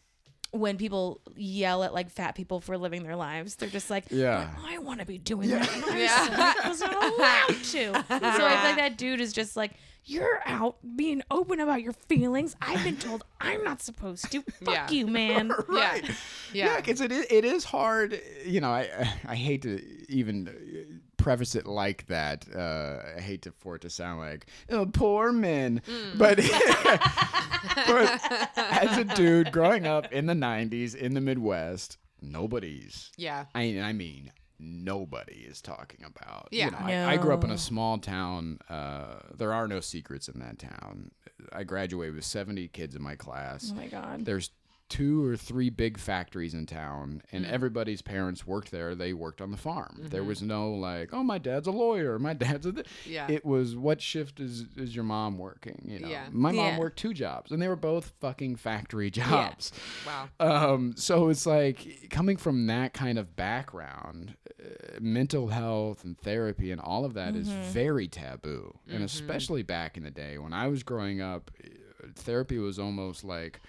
[0.52, 4.50] when people yell at like fat people for living their lives, they're just like, Yeah.
[4.56, 5.70] "But I want to be doing that.
[5.74, 6.70] And I Yeah.
[6.70, 7.94] was not allowed to.
[7.94, 9.72] So I feel like that dude is just like,
[10.06, 12.56] you're out being open about your feelings.
[12.62, 14.42] I've been told I'm not supposed to.
[14.64, 14.90] Fuck Yeah.
[14.90, 15.50] you, man.
[15.68, 16.02] right.
[16.08, 16.14] Yeah.
[16.54, 16.76] Yeah, Yeah.
[16.78, 18.20] because it is, it is hard.
[18.46, 18.88] You know, I
[19.28, 20.97] I hate to even
[21.28, 22.46] preface it like that.
[22.56, 25.82] Uh, I hate to, for it to sound like oh, poor men,
[26.16, 26.38] but
[27.86, 28.22] but
[28.56, 33.44] as a dude growing up in the '90s in the Midwest, nobody's Yeah.
[33.54, 36.48] I, I mean, nobody is talking about.
[36.52, 36.66] Yeah.
[36.66, 38.60] You know, I, I grew up in a small town.
[38.70, 41.12] Uh, there are no secrets in that town.
[41.52, 43.70] I graduated with 70 kids in my class.
[43.74, 44.24] Oh my god.
[44.24, 44.52] There's
[44.90, 48.96] two or three big factories in town, and everybody's parents worked there.
[48.96, 49.98] They worked on the farm.
[50.10, 52.18] There was no like, oh, my dad's a lawyer.
[52.20, 52.72] My dad's a.
[52.74, 52.88] Th-.
[53.06, 53.30] Yeah.
[53.30, 55.82] It was what shift is is your mom working?
[55.86, 56.28] You know, Yeah.
[56.32, 56.80] my mom Yeah.
[56.80, 59.72] worked two jobs, and they were both fucking factory jobs.
[60.06, 60.30] Wow.
[60.40, 66.72] Um, so it's like coming from that kind of background, uh, mental health and therapy
[66.72, 68.78] and all of that is very taboo.
[68.90, 73.24] And especially back in the day when I was growing up, uh, therapy was almost
[73.24, 73.60] like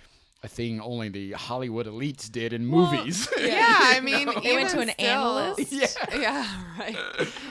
[0.42, 3.28] a thing only the Hollywood elites did in movies.
[3.36, 5.72] Yeah, I mean, They went to an still- analyst?
[5.72, 5.86] yeah.
[6.16, 6.46] Yeah,
[6.78, 6.96] right.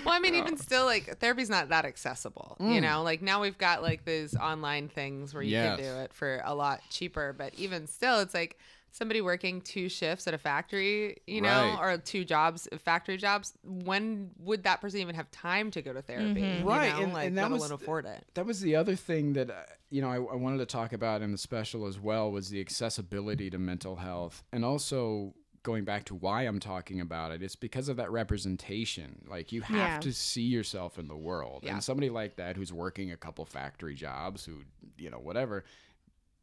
[0.05, 2.55] Well, I mean, even still, like therapy's not that accessible.
[2.61, 5.75] You know, like now we've got like these online things where you Yes.
[5.79, 7.33] can do it for a lot cheaper.
[7.37, 8.57] But even still, it's like
[8.91, 11.77] somebody working two shifts at a factory, you know, Right.
[11.93, 13.53] or two jobs, factory jobs.
[13.63, 16.39] When would that person even have time to go to therapy?
[16.39, 17.03] you Right, know?
[17.03, 18.23] and- like, and that let was alone afford it.
[18.35, 19.55] That was the other thing that uh,
[19.89, 22.59] you know I, I wanted to talk about in the special as well was the
[22.61, 27.41] accessibility to mental health, and also going back to why I'm talking about it.
[27.43, 29.25] It's because of that representation.
[29.27, 29.99] Like you have Yeah.
[29.99, 31.73] to see yourself in the world, Yeah.
[31.73, 34.61] and somebody like that who's working a couple factory jobs, who
[34.97, 35.65] you know whatever.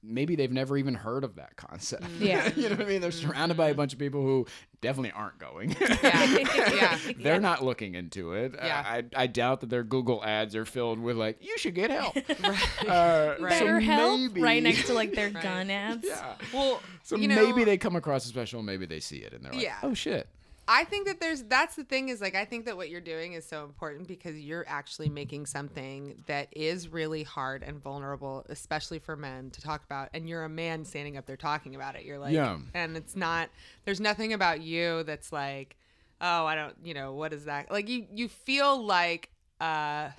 [0.07, 2.05] Maybe they've never even heard of that concept.
[2.21, 2.51] Yeah.
[2.57, 3.01] you know what I mean?
[3.01, 4.47] They're surrounded by a bunch of people who
[4.83, 5.75] definitely aren't going.
[5.81, 6.25] Yeah,
[6.75, 6.99] yeah.
[7.19, 8.55] They're not looking into it.
[8.55, 8.83] Yeah.
[8.87, 12.17] I, I doubt that their Google ads are filled with like, you should get help.
[12.17, 13.59] Uh, Right.
[13.59, 15.43] so Better help maybe- right next to like their Right.
[15.43, 16.07] gun ads.
[16.07, 16.35] Yeah.
[16.53, 19.43] Well, So you know, maybe they come across a special, maybe they see it and
[19.45, 19.77] they're like, Yeah.
[19.83, 20.29] oh shit.
[20.67, 23.35] I think that there's that's the thing is like I think that what you're doing
[23.35, 28.99] is so important because you're actually making something that is really hard and vulnerable, especially
[28.99, 30.09] for men to talk about.
[30.15, 32.05] And you're a man standing up there talking about it.
[32.05, 32.59] You're like, Yeah.
[32.73, 33.51] and it's not.
[33.85, 35.77] There's nothing about you that's like,
[36.21, 37.71] oh, I don't, you know, what is that?
[37.71, 39.31] Like you, you feel like.
[39.61, 40.11] uh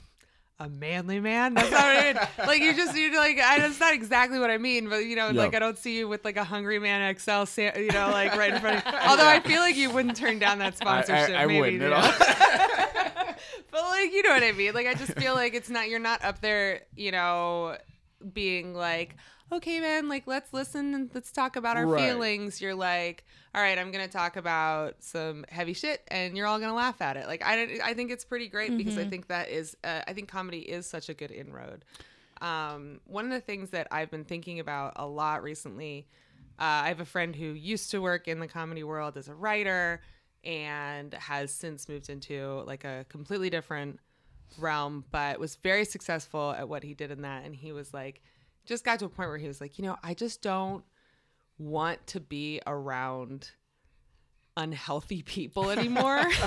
[0.60, 1.54] a manly man.
[1.54, 2.28] That's not what I mean.
[2.48, 5.28] Like you just you're like I, that's not exactly what I mean, but you know,
[5.28, 5.42] Yeah.
[5.42, 8.36] like I don't see you with like a Hungry Man XL, sa- you know, like
[8.38, 8.94] right in front of.
[8.94, 9.00] you.
[9.10, 11.32] Although I feel like you wouldn't turn down that sponsorship.
[11.36, 13.26] I, I maybe, wouldn't you at know?
[13.26, 13.36] all.
[13.72, 14.74] but like you know what I mean.
[14.74, 17.78] Like I just feel like it's not you're not up there, you know,
[18.34, 19.16] being like,
[19.52, 22.00] okay, man, like let's listen and let's talk about our Right.
[22.00, 22.62] feelings.
[22.62, 26.74] You're like, all right, I'm gonna talk about some heavy shit, and you're all gonna
[26.74, 27.28] laugh at it.
[27.28, 30.28] Like I, I think it's pretty great because I think that is, uh, I think
[30.30, 31.86] comedy is such a good inroad.
[32.42, 36.08] Um, one of the things that I've been thinking about a lot recently,
[36.60, 39.34] uh, I have a friend who used to work in the comedy world as a
[39.34, 40.02] writer
[40.44, 44.00] and has since moved into like a completely different
[44.58, 47.46] realm, but was very successful at what he did in that.
[47.46, 48.22] And he was like,
[48.66, 50.84] just got to a point where he was like, you know, I just don't
[51.58, 53.52] want to be around
[54.58, 56.24] unhealthy people anymore.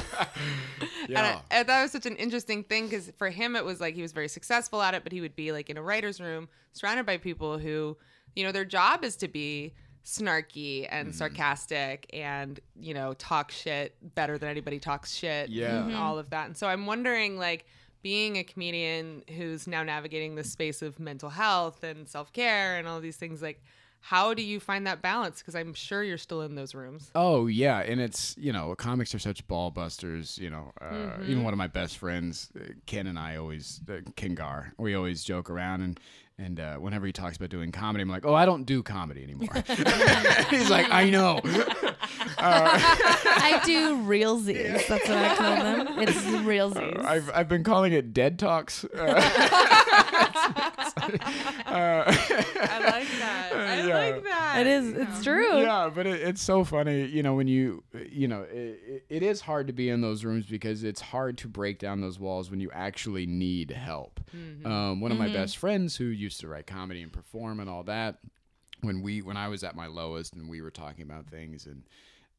[1.09, 1.41] And, I, Yeah.
[1.51, 4.13] and that was such an interesting thing because for him, it was like he was
[4.13, 7.17] very successful at it, but he would be like in a writer's room surrounded by
[7.17, 7.97] people who,
[8.37, 9.73] you know, their job is to be
[10.05, 11.17] snarky and mm-hmm.
[11.17, 15.49] sarcastic and, you know, talk shit better than anybody talks shit.
[15.49, 15.85] Yeah.
[15.85, 16.47] and All of that.
[16.47, 17.65] And so I'm wondering, like,
[18.03, 22.87] being a comedian who's now navigating the space of mental health and self care and
[22.89, 23.63] all these things, like,
[24.01, 25.39] how do you find that balance?
[25.41, 27.11] Because I'm sure you're still in those rooms.
[27.15, 30.39] Oh yeah, and it's you know comics are such ball busters.
[30.39, 31.31] You know, uh, Mm-hmm.
[31.31, 35.25] even one of my best friends, uh, Ken and I always uh, kengar we always
[35.25, 35.99] joke around and.
[36.41, 39.25] And uh, whenever he talks about doing comedy, I'm like, "Oh, I don't do comedy
[39.25, 39.49] anymore."
[40.51, 41.41] He's like, "I know."
[42.41, 44.87] I do realsies.
[44.87, 45.99] That's what I call them.
[45.99, 47.05] It's realsies.
[47.05, 48.85] I've I've been calling it dead talks.
[48.85, 49.15] Uh,
[51.67, 53.53] I like that.
[53.55, 53.99] I Yeah.
[53.99, 54.59] like that.
[54.61, 54.93] it is.
[54.95, 55.61] It's true.
[55.61, 59.23] yeah, but it, it's so funny, you know, when you, you know, it, it, it
[59.23, 62.51] is hard to be in those rooms because it's hard to break down those walls
[62.51, 64.21] when you actually need help.
[64.65, 67.83] Um, one of my best friends who used to write comedy and perform and all
[67.85, 68.19] that,
[68.83, 71.83] when we, when I was at my lowest and we were talking about things, and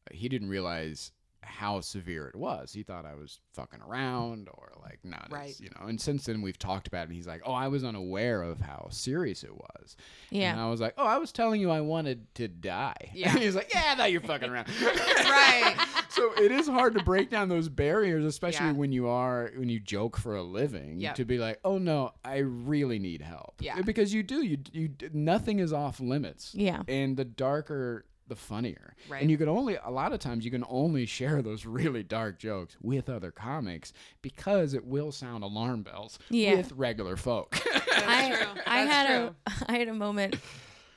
[0.08, 1.10] uh, he didn't realize
[1.42, 2.72] how severe it was.
[2.72, 5.58] He thought I was fucking around or like, not Right.
[5.58, 5.86] you know.
[5.88, 7.08] And since then we've talked about it.
[7.08, 9.96] And he's like, oh, I was unaware of how serious it was.
[10.30, 10.52] Yeah.
[10.52, 13.10] And I was like, oh, I was telling you I wanted to die.
[13.14, 13.30] Yeah.
[13.30, 14.68] And he's like, yeah, I thought you're fucking around.
[14.82, 15.76] right.
[16.20, 18.72] So it is hard to break down those barriers, especially Yeah.
[18.72, 21.00] when you are when you joke for a living.
[21.00, 21.14] Yep.
[21.16, 23.54] To be like, oh no, I really need help.
[23.60, 23.80] Yeah.
[23.82, 24.44] Because you do.
[24.44, 26.54] You you nothing is off limits.
[26.54, 26.82] Yeah.
[26.88, 28.04] And the darker.
[28.28, 29.22] The funnier, Right.
[29.22, 32.38] and you can only a lot of times you can only share those really dark
[32.38, 36.54] jokes with other comics because it will sound alarm bells Yeah.
[36.54, 37.56] with regular folk.
[37.92, 38.46] I true.
[38.68, 39.34] I That's had true.
[39.46, 40.36] a I had a moment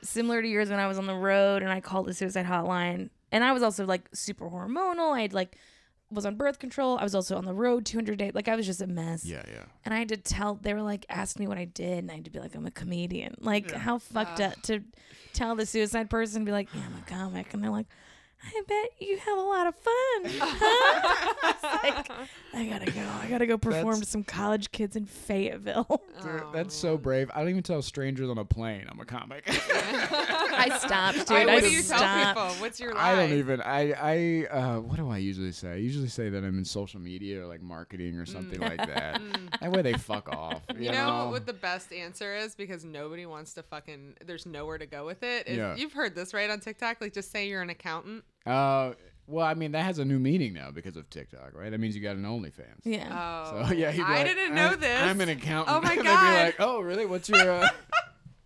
[0.04, 3.10] similar to yours when I was on the road and I called the suicide hotline.
[3.34, 5.12] And I was also like super hormonal.
[5.14, 5.58] I had like
[6.10, 6.98] was on birth control.
[7.00, 8.32] I was also on the road 200 days.
[8.36, 9.26] Like I was just a mess.
[9.26, 9.64] yeah, yeah.
[9.84, 12.16] And I had to tell they were like ask me what I did and I
[12.16, 13.36] had to be like I'm a comedian.
[13.40, 14.82] Like how fucked up to
[15.34, 17.88] tell the suicide person be like, "Yeah, I'm a comic." And they're like,
[18.46, 21.34] "I bet you have a lot of fun." Huh?
[21.84, 22.10] Like,
[22.54, 23.02] I got to go.
[23.22, 26.02] I got to go perform That's- to some college kids in Fayetteville.
[26.24, 27.30] Dude, that's so brave.
[27.34, 29.44] I don't even tell strangers on a plane I'm a comic.
[29.48, 31.30] I I stopped, dude.
[31.30, 32.38] Wait, I what do you tell stopped.
[32.40, 32.50] people?
[32.62, 33.12] What's your lie?
[33.12, 33.60] I don't even.
[33.62, 33.92] I.
[33.92, 34.46] I.
[34.56, 35.72] Uh, what do I usually say?
[35.72, 39.22] I usually say that I'm in social media or like marketing or something like that.
[39.60, 40.62] that way they fuck off.
[40.76, 44.16] You, You know what the best answer is because nobody wants to fucking.
[44.26, 45.48] There's nowhere to go with it.
[45.48, 45.76] Is- Yeah.
[45.76, 47.02] You've heard this right on TikTok.
[47.02, 48.24] Like just say you're an accountant.
[48.46, 48.94] Uh,
[49.28, 51.72] well, I mean that has a new meaning now because of TikTok, right?
[51.72, 52.82] That means you got an OnlyFans.
[52.84, 53.08] Yeah.
[53.48, 55.02] Oh, So yeah, he'd be I like, didn't know "I'm- this.
[55.02, 55.78] I'm an accountant.
[55.78, 56.38] Oh my And they'd God.
[56.38, 57.06] be like, oh really?
[57.06, 57.70] What's your uh,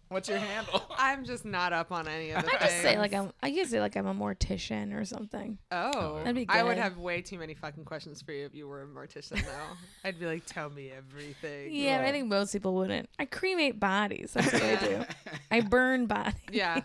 [0.10, 0.84] what's your handle?
[0.98, 3.32] I'm just not up on any of the I just say like I'm.
[3.42, 5.58] I just say like I'm a mortician or something.
[5.72, 6.84] Oh, oh, That'd be I would good.
[6.84, 9.78] have way too many fucking questions for you if you were a mortician, though.
[10.04, 11.74] I'd be like, tell me everything.
[11.74, 13.10] Yeah, but I think most people wouldn't.
[13.20, 14.32] I cremate bodies.
[14.34, 15.06] That's what I do.
[15.52, 16.34] I burn bodies.
[16.52, 16.82] Yeah,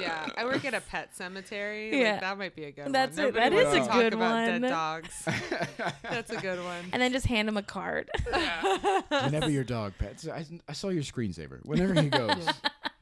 [0.00, 0.26] yeah.
[0.36, 2.00] I work at a pet cemetery.
[2.00, 2.12] Yeah.
[2.12, 3.26] Like, that might be a good That's one.
[3.28, 3.34] it.
[3.34, 4.60] That Nobody is a wants to talk good about one.
[4.62, 5.28] Dead dogs.
[6.02, 6.84] That's a good one.
[6.92, 8.10] And then just hand them a card.
[9.08, 11.64] Whenever your dog pets, I, I saw your screensaver.
[11.64, 12.48] Whenever he goes,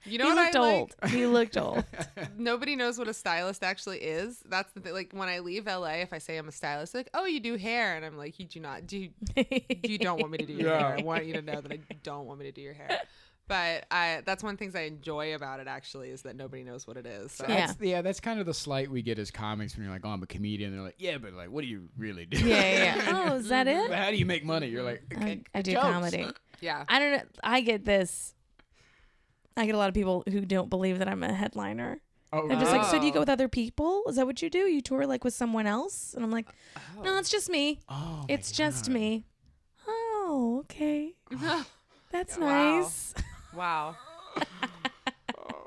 [0.04, 0.94] You know he what looked I old.
[1.10, 1.84] He looked old.
[2.38, 4.42] Nobody knows what a stylist actually is.
[4.48, 4.94] That's the thing.
[4.94, 7.56] Like when I leave LA, if I say I'm a stylist, like, oh, you do
[7.56, 8.86] hair, and I'm like, you do not.
[8.86, 9.10] Do you,
[9.84, 10.78] you don't want me to do your Yeah.
[10.88, 10.96] hair?
[10.98, 12.98] I want you to know that I don't want me to do your hair.
[13.48, 16.62] But I, that's one of the things I enjoy about it actually is that nobody
[16.62, 17.32] knows what it is.
[17.32, 17.66] So Yeah.
[17.66, 20.10] that's, yeah, that's kind of the slight we get as comics when you're like, oh,
[20.10, 20.72] I'm a comedian.
[20.72, 22.38] They're like, yeah, but like, what do you really do?
[22.38, 22.96] Yeah, yeah.
[22.96, 23.26] yeah.
[23.32, 23.92] Oh, is that it?
[23.92, 24.68] How do you make money?
[24.68, 25.82] You're like, I, I do jokes.
[25.84, 26.26] comedy.
[26.60, 26.84] yeah.
[26.88, 27.22] I don't know.
[27.42, 28.34] I get this.
[29.56, 32.00] I get a lot of people who don't believe that I'm a headliner.
[32.32, 33.14] oh, They're just like, so do you Oh.
[33.14, 34.04] go with other people?
[34.08, 34.60] Is that what you do?
[34.60, 36.14] You tour like with someone else?
[36.14, 36.46] And I'm like,
[36.96, 37.02] Oh.
[37.02, 37.80] no, it's just me.
[37.88, 38.94] oh, it's just God.
[38.94, 39.26] me.
[39.88, 41.14] Oh, okay.
[42.12, 42.46] That's Wow.
[42.80, 43.14] nice.
[43.54, 43.96] Wow.
[45.36, 45.66] Oh,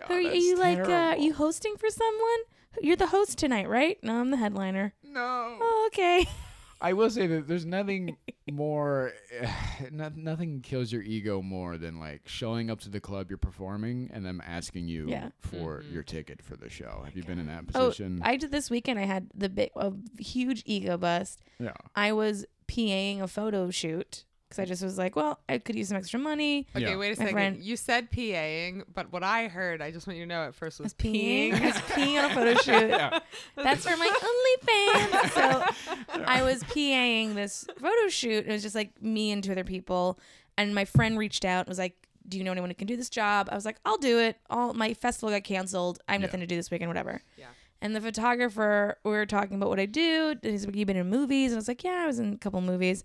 [0.00, 0.78] my Who are you, are you like?
[0.88, 2.40] Uh, are you hosting for someone?
[2.80, 3.98] You're the host tonight, right?
[4.02, 4.92] No, I'm the headliner.
[5.02, 5.58] No.
[5.60, 6.26] Oh, okay.
[6.84, 8.16] I will say that there's nothing
[8.50, 9.12] more,
[9.90, 14.10] no, nothing kills your ego more than like showing up to the club you're performing
[14.12, 15.30] and them asking you Yeah.
[15.40, 15.92] for Mhm.
[15.92, 17.02] your ticket for the show.
[17.04, 17.82] Have you been in that position?
[17.82, 18.20] Oh, position?
[18.22, 18.98] I did this weekend.
[18.98, 21.40] I had the big, a huge ego bust.
[21.58, 21.72] yeah.
[21.96, 24.24] I was PAing a photo shoot
[24.56, 26.66] because I just was like, well, I could use some extra money.
[26.76, 26.96] Okay, Yeah.
[26.96, 27.32] wait a My second.
[27.32, 30.54] friend- You said PAing, but what I heard, I just want you to know at
[30.54, 31.54] first I was was peeing.
[31.60, 32.88] I was peeing on a photo shoot.
[32.88, 33.18] Yeah.
[33.56, 35.30] That's for my OnlyFans.
[35.34, 38.46] So I was PAing this photo shoot.
[38.46, 40.18] It was just like me and two other people.
[40.56, 41.96] And my friend reached out and was like,
[42.28, 43.48] Do you know anyone who can do this job?
[43.50, 44.36] I was like, I'll do it.
[44.50, 45.98] All my festival got canceled.
[46.08, 46.26] I have Yeah.
[46.26, 47.20] nothing to do this weekend, whatever.
[47.36, 47.46] Yeah.
[47.82, 50.30] And the photographer, we were talking about what I do.
[50.42, 51.50] And he's like, You've been in movies?
[51.52, 53.02] And I was like, Yeah, I was in a couple movies.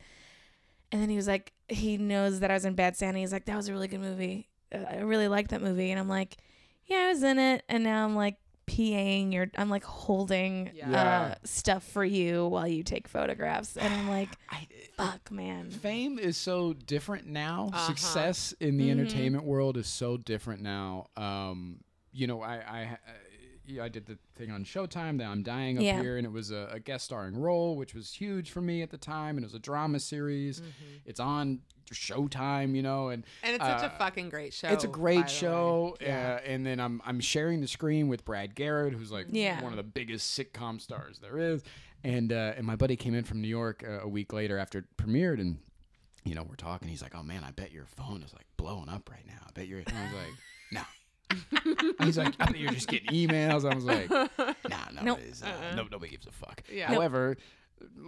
[0.91, 3.19] And then he was like, He knows that I was in Bad Santa.
[3.19, 4.49] He's like, That was a really good movie.
[4.73, 5.91] Uh, I really liked that movie.
[5.91, 6.38] And I'm like,
[6.86, 7.63] Yeah, I was in it.
[7.69, 10.91] And now I'm like, PAing your, I'm like holding Yeah.
[10.91, 11.21] Yeah.
[11.21, 13.78] uh, stuff for you while you take photographs.
[13.78, 15.71] And I'm like, I, fuck, man.
[15.71, 17.71] fame is so different now.
[17.73, 17.88] Uh-huh.
[17.88, 18.91] Success in the Mhm.
[18.91, 21.08] entertainment world is so different now.
[21.17, 21.80] Um,
[22.12, 23.28] you know, I, I, I, yeah,
[23.79, 26.01] I did the thing on Showtime that I'm dying up Yeah.
[26.01, 28.89] here, and it was a, a guest starring role, which was huge for me at
[28.89, 30.62] the time, and it was a drama series.
[31.05, 31.60] It's on
[31.91, 34.69] Showtime, you know, and And it's such Uh, a fucking great show.
[34.69, 35.97] it's a great show.
[36.01, 36.39] Yeah.
[36.41, 39.62] uh, and then I'm I'm sharing the screen with Brad Garrett, who's like Yeah.
[39.63, 41.63] one of the biggest sitcom stars there is,
[42.03, 44.79] and uh, and my buddy came in from New York uh, a week later after
[44.79, 45.58] it premiered, and
[46.25, 46.88] you know we're talking.
[46.88, 49.41] He's like, "Oh man, I bet your phone is like blowing up right now.
[49.47, 50.34] I bet you're." And I was like.
[52.03, 55.19] He's like, "I bet you're just getting emails." I was like, "Nah, no, Nope.
[55.19, 56.87] it is, uh, no, nobody gives a fuck." Yeah.
[56.87, 57.37] However.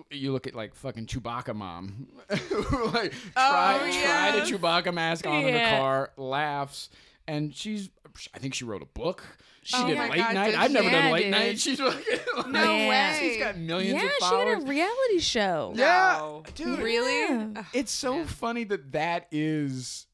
[0.10, 2.08] You look at like fucking Chewbacca mom,
[2.50, 2.58] who
[2.88, 4.50] like Oh, try try yes.
[4.50, 6.90] the Chewbacca mask on in the car, laughs,
[7.26, 7.90] and she's
[8.34, 9.24] I think she wrote a book.
[9.64, 10.46] She Oh did my late God, night.
[10.52, 10.92] did I've never she?
[10.92, 11.32] done Yeah, late dude.
[11.32, 11.60] night.
[11.62, 12.90] She's like, No Yeah.
[12.90, 13.18] way.
[13.22, 15.72] She's got millions yeah, of she had a reality show.
[15.78, 16.44] Yeah, No.
[16.54, 16.80] dude.
[16.80, 17.20] Really?
[17.54, 17.64] Yeah.
[17.72, 18.26] It's so Yeah.
[18.26, 20.06] funny that that is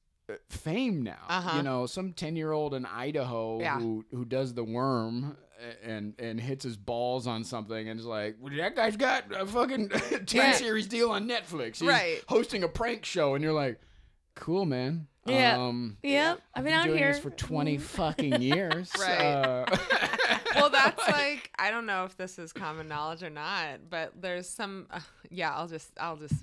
[0.49, 1.17] fame now.
[1.27, 1.57] Uh-huh.
[1.57, 3.79] You know, some ten year old in Idaho Yeah.
[3.79, 5.37] who who does the worm
[5.83, 9.45] and and hits his balls on something and is like, well, that guy's got a
[9.45, 9.89] fucking
[10.25, 10.51] ten Yeah.
[10.53, 11.79] series deal on Netflix.
[11.79, 12.21] He's Right.
[12.27, 13.79] hosting a prank show, and you're like,
[14.35, 15.07] cool, man.
[15.25, 15.57] Yeah.
[15.57, 16.39] Um, Yep.
[16.55, 18.91] I've been been out doing here this for 20 fucking years.
[18.97, 19.19] Right.
[19.19, 19.65] Uh,
[20.55, 24.47] well, that's like I don't know if this is common knowledge or not, but there's
[24.47, 24.87] some.
[24.89, 26.35] Uh, yeah, I'll just I'll just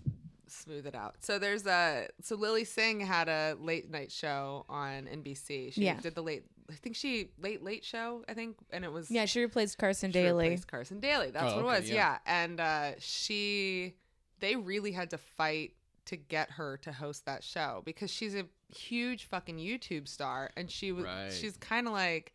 [0.54, 1.16] smooth it out.
[1.20, 5.72] So there's a so Lilly Singh had a late night show on NBC.
[5.72, 6.00] She Yeah.
[6.00, 6.44] did the late.
[6.70, 8.24] I think she late late show.
[8.28, 10.44] I think, and it was Yeah, she replaced Carson she Daly.
[10.48, 11.30] replaced Carson Daly.
[11.30, 11.88] That's Oh, what it was.
[11.90, 11.94] yeah.
[11.94, 12.18] Yeah.
[12.26, 13.94] And uh, she,
[14.40, 15.74] they really had to fight
[16.06, 20.70] to get her to host that show because she's a huge fucking YouTube star, and
[20.70, 21.32] she was, Right.
[21.32, 22.32] she's kind of like,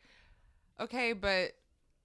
[0.79, 1.53] okay, but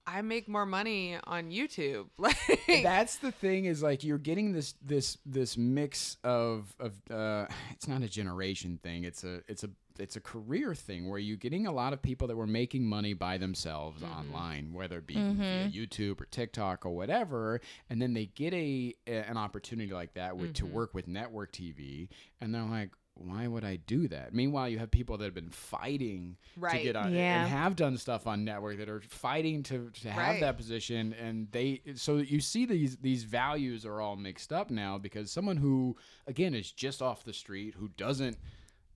[0.06, 2.06] I make more money on YouTube.
[2.18, 7.46] Like that's the thing is like you're getting this this this mix of of uh
[7.72, 9.04] it's not a generation thing.
[9.04, 12.26] It's a it's a it's a career thing where you're getting a lot of people
[12.28, 14.18] that were making money by themselves mm-hmm.
[14.18, 15.40] online whether it be mm-hmm.
[15.40, 17.60] via YouTube or TikTok or whatever.
[17.90, 20.74] And then they get a, a an opportunity like that with to mm-hmm.
[20.74, 22.08] work with network TV
[22.40, 24.34] and they're like why would I do that?
[24.34, 26.36] Meanwhile, you have people that have been fighting
[26.78, 27.42] to get on Yeah.
[27.42, 30.40] and have done stuff on network that are fighting to, to have Right.
[30.40, 34.98] that position and they so you see these these values are all mixed up now
[34.98, 35.96] because someone who
[36.26, 38.36] again is just off the street who doesn't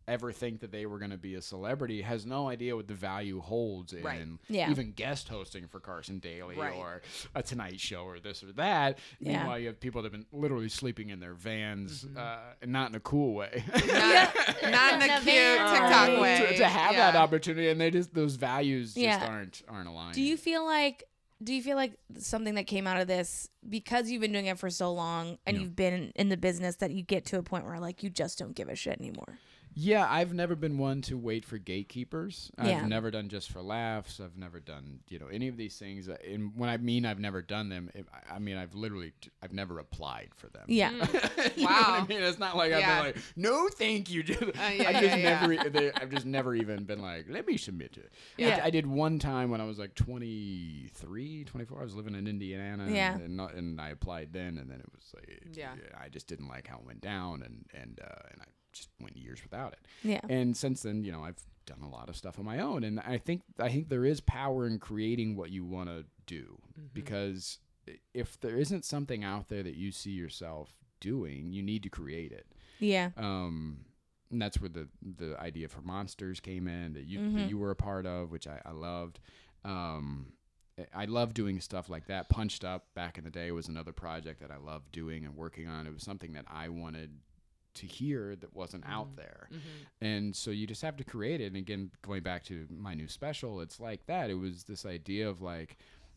[0.09, 2.95] ever think that they were going to be a celebrity has no idea what the
[2.95, 4.27] value holds in Right.
[4.49, 4.71] Yeah.
[4.71, 6.75] even guest hosting for Carson Daly Right.
[6.75, 7.03] or
[7.35, 8.99] a Tonight Show or this or that.
[9.21, 9.39] Yeah.
[9.39, 12.89] Meanwhile, you have people that have been literally sleeping in their vans, uh, and not
[12.91, 13.63] in a cool way.
[13.69, 14.35] not,
[14.71, 16.21] not in a cute TikTok Right.
[16.21, 16.39] way.
[16.51, 17.11] to, to have Yeah.
[17.13, 19.27] that opportunity, and they just those values just Yeah.
[19.29, 20.15] aren't aren't aligned.
[20.15, 21.05] Do you feel like
[21.43, 24.59] do you feel like something that came out of this because you've been doing it
[24.59, 25.63] for so long and Yeah.
[25.63, 28.39] you've been in the business that you get to a point where like you just
[28.41, 29.39] don't give a shit anymore?
[29.81, 32.51] Yeah, I've never been one to wait for gatekeepers.
[32.59, 32.79] Yeah.
[32.79, 34.19] I've never done just for laughs.
[34.19, 36.09] I've never done you know any of these things.
[36.09, 39.13] Uh, And when I mean I've never done them, it, I- I mean I've literally
[39.41, 40.65] I've never applied for them.
[40.67, 40.91] Yeah.
[41.57, 42.23] You know what I mean?
[42.23, 44.23] It's not like I've been like, no, thank you.
[44.29, 45.47] Uh, yeah, I yeah, just yeah.
[45.47, 48.13] never, they, I've just never even been like, let me submit to it.
[48.37, 48.61] Yeah.
[48.63, 51.81] I, I did one time when I was like 23, 24.
[51.81, 52.85] I was living in Indiana.
[52.85, 53.15] and- Yeah.
[53.17, 55.73] And, not, and I applied then, and then it was like, Yeah.
[56.01, 59.17] I just didn't like how it went down, and and uh, and I just went
[59.17, 59.81] years without it.
[60.03, 60.21] Yeah.
[60.29, 63.01] And since then, you know, I've done a lot of stuff on my own, and
[63.01, 66.59] I think I think there is power in creating what you want to do
[66.93, 67.59] because
[68.15, 72.33] if there isn't something out there that you see yourself doing, you need to create
[72.33, 72.47] it.
[72.81, 73.11] Yeah.
[73.17, 73.85] Um,
[74.31, 77.35] and that's where the the idea for monsters came in that you Mhm.
[77.37, 79.21] that you were a part of, which I, I loved.
[79.65, 80.33] Um,
[80.79, 82.29] I- I love doing stuff like that.
[82.29, 85.67] Punched Up back in the day was another project that I loved doing and working
[85.67, 85.87] on.
[85.87, 87.19] It was something that I wanted
[87.79, 89.49] to hear that wasn't out there.
[90.01, 91.47] And so you just have to create it.
[91.47, 94.31] And again, going back to my new special, it's like that.
[94.31, 95.77] It was this idea of like,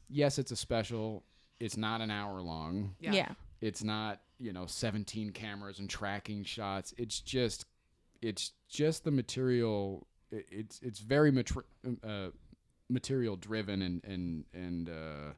[0.10, 1.24] yes, it's a special.
[1.60, 2.96] It's not an hour long.
[3.00, 3.14] Yeah.
[3.14, 3.32] Yeah.
[3.62, 6.94] It's not, you know, 17 cameras and tracking shots.
[6.98, 7.66] It's just
[8.22, 11.64] it's just the material it's it's very matri-
[12.04, 12.28] uh,
[12.90, 15.34] material driven and and and uh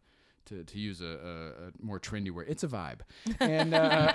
[0.45, 2.99] to, to use a, a, a more trendy word, it's a vibe,
[3.39, 4.12] and uh,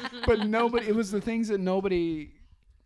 [0.26, 0.86] but nobody.
[0.88, 2.32] It was the things that nobody,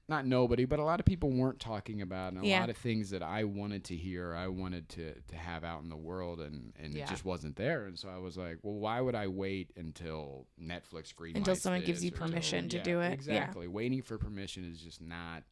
[0.09, 2.61] not nobody, but a lot of people weren't talking about, and a Yeah.
[2.61, 5.89] lot of things that I wanted to hear, I wanted to to have out in
[5.89, 7.05] the world, and and Yeah.
[7.05, 7.87] it just wasn't there.
[7.87, 11.83] And so I was like, well, why would I wait until Netflix green Until someone
[11.83, 13.09] gives you this or until- permission to yeah, do it.
[13.09, 13.13] Yeah.
[13.15, 13.69] Exactly.
[13.69, 15.43] Waiting for permission is just not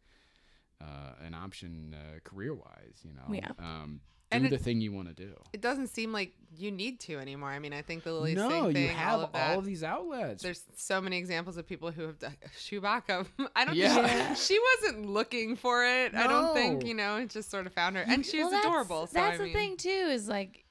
[0.80, 3.00] uh, an option uh, career wise.
[3.04, 3.32] You know.
[3.34, 3.50] Yeah.
[3.58, 4.00] Um,
[4.32, 5.32] do And it- the thing you want to do.
[5.52, 7.48] It doesn't seem like you need to anymore.
[7.50, 9.64] I mean, I think the Lilly no, Singh thing, you have all of that.
[9.64, 10.42] these outlets.
[10.42, 13.26] there's so many examples of people who have done Chewbacca.
[13.56, 14.06] I don't Yeah.
[14.06, 16.14] think she, she wasn't looking for it.
[16.14, 18.02] I don't think, you know, it just sort of found her.
[18.06, 19.06] And she was Well, that's- adorable.
[19.06, 19.88] So that's I the thing too.
[19.88, 20.64] Is like,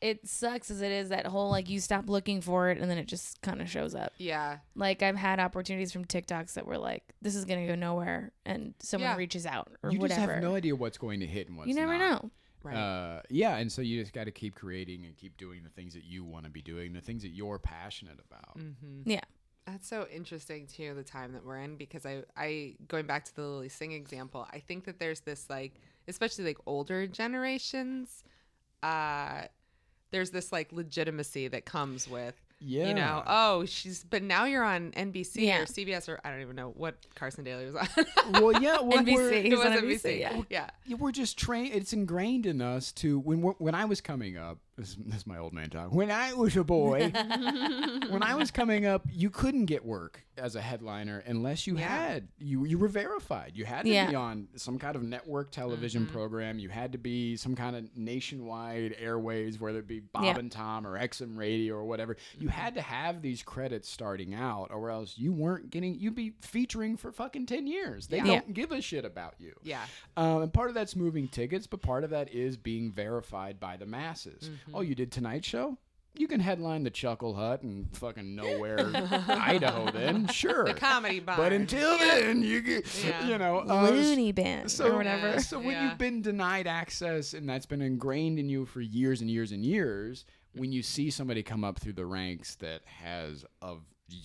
[0.00, 2.98] it sucks as it is that whole like you stop looking for it and then
[2.98, 4.12] it just kind of shows up.
[4.18, 4.58] Yeah.
[4.76, 8.74] Like I've had opportunities from TikToks that were like, this is gonna go nowhere, and
[8.80, 9.16] someone Yeah.
[9.16, 10.20] reaches out or you whatever.
[10.20, 12.22] just have no idea what's going to hit and what's you never not.
[12.24, 12.30] know.
[12.64, 12.74] Right.
[12.76, 15.94] Uh, yeah, and so you just got to keep creating and keep doing the things
[15.94, 18.58] that you want to be doing, the things that you're passionate about.
[18.58, 19.02] mm-hmm.
[19.08, 19.20] Yeah.
[19.66, 23.34] That's so interesting too, the time that we're in, because I, I going back to
[23.34, 28.24] the Lilly Singh example, I think that there's this like, especially like older generations,
[28.82, 29.44] uh,
[30.10, 34.64] there's this like legitimacy that comes with, Yeah, you know, oh, she's, but now you're
[34.64, 35.60] on NBC Yeah.
[35.60, 37.88] or CBS or I don't even know what Carson Daly was on.
[38.40, 39.14] well, yeah, well, NBC.
[39.14, 39.82] we're- it was NBC.
[40.02, 40.42] NBC, yeah.
[40.48, 40.70] yeah.
[40.86, 41.74] Yeah, we're just trained.
[41.74, 44.58] It's ingrained in us to when we're, when I was coming up.
[44.76, 45.92] This, this is my old man talk.
[45.92, 47.10] When I was a boy,
[48.08, 51.86] when I was coming up, you couldn't get work as a headliner unless you Yeah.
[51.86, 53.52] had you you were verified.
[53.54, 54.10] You had to Yeah.
[54.10, 56.12] be on some kind of network television Mm-hmm.
[56.12, 56.58] program.
[56.58, 60.38] You had to be some kind of nationwide airways, whether it be Bob Yeah.
[60.38, 62.16] and Tom or XM Radio or whatever.
[62.40, 65.94] You had to have these credits starting out, or else you weren't getting.
[66.00, 68.08] You'd be featuring for fucking ten years.
[68.08, 69.52] They don't give a shit about you.
[69.62, 69.84] Yeah.
[70.16, 73.76] Um, and part of that's moving tickets, but part of that is being verified by
[73.76, 74.50] the masses.
[74.50, 74.63] Mm-hmm.
[74.72, 75.76] Oh, you did Tonight Show?
[76.16, 78.78] You can headline the Chuckle Hut and fucking nowhere,
[79.28, 79.90] Idaho.
[79.90, 81.36] Then sure, The comedy bar.
[81.36, 83.26] but until then, you get, Yeah.
[83.26, 85.30] you know, uh, Looney Bin so or whatever.
[85.30, 85.38] Yeah.
[85.40, 85.88] So when Yeah.
[85.88, 89.64] you've been denied access and that's been ingrained in you for years and years and
[89.64, 90.24] years,
[90.54, 93.74] when you see somebody come up through the ranks that has a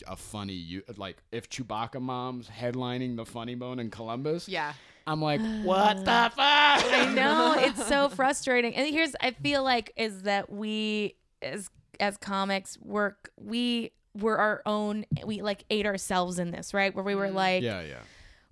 [0.07, 4.73] a funny you like if Chewbacca mom's headlining the Funny Bone in Columbus, Yeah.
[5.09, 6.35] I'm like, what the fuck?
[6.37, 8.75] I know it's so frustrating.
[8.75, 14.61] And here's I feel like is that we as as comics work we were our
[14.65, 16.93] own we like ate ourselves in this, right?
[16.93, 17.33] Where we were mm.
[17.33, 17.99] like Yeah, yeah.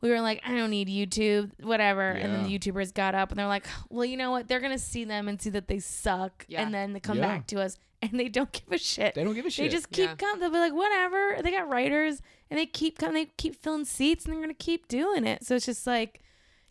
[0.01, 2.09] we were like, I don't need YouTube, whatever.
[2.09, 4.47] And then the YouTubers got up and they're like, well, you know what?
[4.47, 6.63] They're gonna see them and see that they suck, Yeah.
[6.63, 7.27] and then they come Yeah.
[7.27, 9.15] back to us and they don't give a shit.
[9.15, 9.65] They don't give a shit.
[9.65, 10.15] They just keep Yeah.
[10.15, 10.39] coming.
[10.39, 11.37] They'll be like, whatever.
[11.41, 13.25] They got writers and they keep coming.
[13.25, 15.43] They keep filling seats and they're gonna keep doing it.
[15.45, 16.21] So it's just like,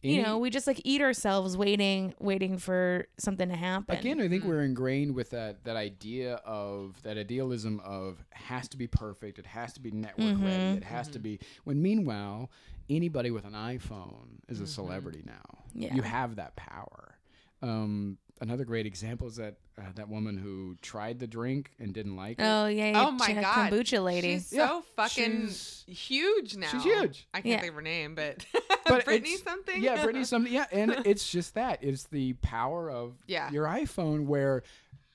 [0.03, 3.97] you know, we just like eat ourselves waiting, waiting for something to happen.
[3.97, 4.67] Again, I think we're mm.
[4.67, 9.73] ingrained with that that idea of that idealism of has to be perfect, it has
[9.75, 11.23] to be network ready, mm-hmm, it has to mm-hmm.
[11.23, 11.41] be.
[11.65, 12.51] When meanwhile,
[12.89, 14.71] anybody with an iPhone is a mm-hmm.
[14.71, 15.65] celebrity now.
[15.75, 15.95] Yeah.
[15.95, 17.19] You have that power.
[17.63, 22.17] Um, another great example is that uh, that woman who tried the drink and didn't
[22.17, 22.43] like it.
[22.43, 24.35] Oh yeah, yeah Oh my Ch- god, kombucha lady.
[24.35, 26.69] She's so fucking she's- huge now.
[26.69, 27.27] she's huge.
[27.35, 27.57] I can't Yeah.
[27.61, 28.45] think of her name, but,
[28.87, 29.83] But Brittany something.
[29.83, 30.53] Yeah, Brittany something.
[30.53, 31.83] Yeah, and it's just that.
[31.83, 33.51] It's the power of Yeah.
[33.51, 34.63] your iPhone where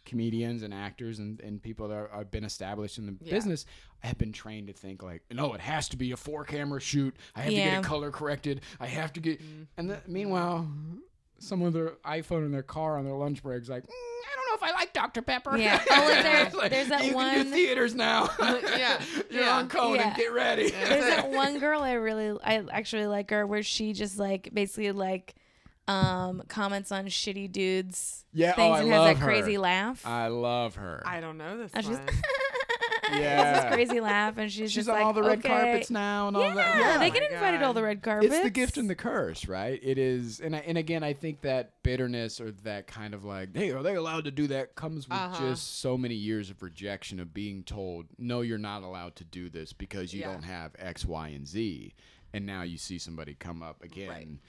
[0.05, 3.33] comedians and actors and, and people that are, have been established in the Yeah.
[3.33, 3.65] business
[3.99, 7.15] have been trained to think like, no, it has to be a four camera shoot.
[7.35, 8.61] I have to get it color corrected.
[8.79, 9.39] I have to get.
[9.41, 9.67] Mm.
[9.77, 10.67] And the, meanwhile,
[11.41, 14.35] someone with their iPhone in their car on their lunch break is like, "Mm, I
[14.35, 15.21] don't know if I like Dr.
[15.21, 15.57] Pepper.
[15.57, 15.81] Yeah.
[15.91, 18.29] Oh, and there- like, there's that you can one- do theaters now.
[18.39, 19.57] Yeah, You're yeah.
[19.57, 19.95] on Conan.
[19.97, 20.15] Yeah.
[20.15, 20.69] Get ready.
[20.71, 24.91] There's that one girl I really, I actually like her, where she just like basically
[24.91, 25.35] like
[25.87, 30.05] um comments on shitty dudes Yeah, oh, things I and has love that crazy laugh.
[30.05, 31.01] I love her.
[31.05, 32.07] I don't know this I just- one.
[33.19, 33.61] Has Yeah.
[33.69, 35.49] this crazy laugh, and she's, She's just on like, all the red okay.
[35.49, 36.77] carpets now and all Yeah, that.
[36.79, 38.33] Yeah, they get my invited to all the red carpets.
[38.33, 39.79] it's the gift and the curse, right?
[39.83, 43.55] It is, and I, and again, I think that bitterness or that kind of like,
[43.55, 44.75] hey, are they allowed to do that?
[44.75, 45.49] Comes with Uh-huh.
[45.49, 49.49] just so many years of rejection of being told, no, you're not allowed to do
[49.49, 50.31] this because you Yeah.
[50.33, 51.93] don't have X, Y, and Z,
[52.33, 54.39] and now you see somebody come up again.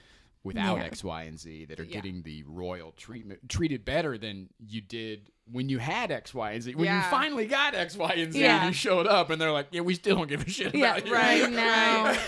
[0.45, 0.83] Without Yeah.
[0.83, 1.93] X, Y, and Z, that are Yeah.
[1.93, 6.61] getting the royal treatment, treated better than you did when you had X, Y, and
[6.61, 6.75] Z.
[6.75, 8.67] When you finally got X, Y, and Z, Yeah.
[8.67, 11.05] you showed up, and they're like, "Yeah, we still don't give a shit Yeah, about
[11.07, 12.13] you." right, now.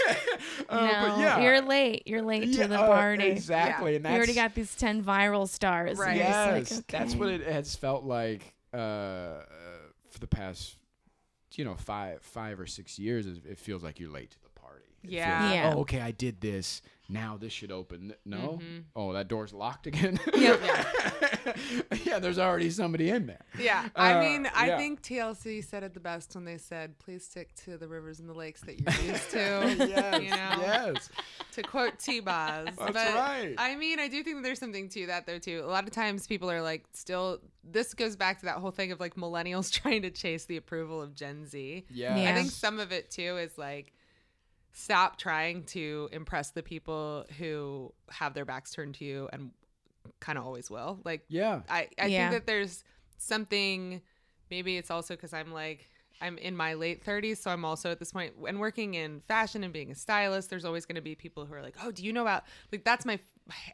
[0.70, 2.04] Uh, no, but yeah, you're late.
[2.08, 3.26] You're late Yeah, to the uh, party.
[3.26, 5.98] exactly, and You already got these ten viral stars.
[5.98, 6.10] Right.
[6.12, 9.44] And yes, like, that's what it has felt like uh, uh,
[10.10, 10.78] for the past,
[11.56, 13.28] you know, five five or six years.
[13.28, 14.38] It feels like you're late
[15.10, 15.44] Yeah.
[15.46, 15.74] like, Yeah.
[15.76, 16.82] Oh, okay, I did this.
[17.08, 18.16] Now this should open.
[18.26, 18.60] No.
[18.62, 18.78] Mm-hmm.
[18.96, 20.20] Oh, that door's locked again.
[20.36, 20.60] Yep.
[22.06, 23.46] yeah, there's already somebody in there.
[23.60, 24.78] Yeah, I Uh, mean, I yeah.
[24.78, 28.28] think TLC said it the best when they said, "Please stick to the rivers and
[28.28, 29.38] the lakes that you're used to."
[29.88, 30.22] yes.
[30.24, 30.36] you know,
[30.96, 31.10] Yes.
[31.54, 32.66] to quote T-Boz.
[32.66, 33.54] That's but, right.
[33.58, 35.62] I mean, I do think that there's something to that though too.
[35.64, 37.40] A lot of times people are like, still.
[37.64, 41.02] This goes back to that whole thing of like millennials trying to chase the approval
[41.02, 41.86] of Gen Z.
[41.90, 42.16] Yeah.
[42.18, 42.32] Yeah.
[42.32, 43.92] I think some of it too is like
[44.78, 49.52] stop trying to impress the people who have their backs turned to you and
[50.20, 51.00] kind of always will.
[51.06, 51.62] Like Yeah.
[51.70, 52.30] I, I Yeah.
[52.30, 52.84] think that there's
[53.18, 54.02] something
[54.52, 55.90] maybe it's also because I'm like
[56.22, 59.64] I'm in my late 30s, so I'm also at this point and working in fashion
[59.64, 60.50] and being a stylist.
[60.50, 62.84] There's always going to be people who are like, "Oh, do you know about?" Like
[62.86, 63.20] that's my.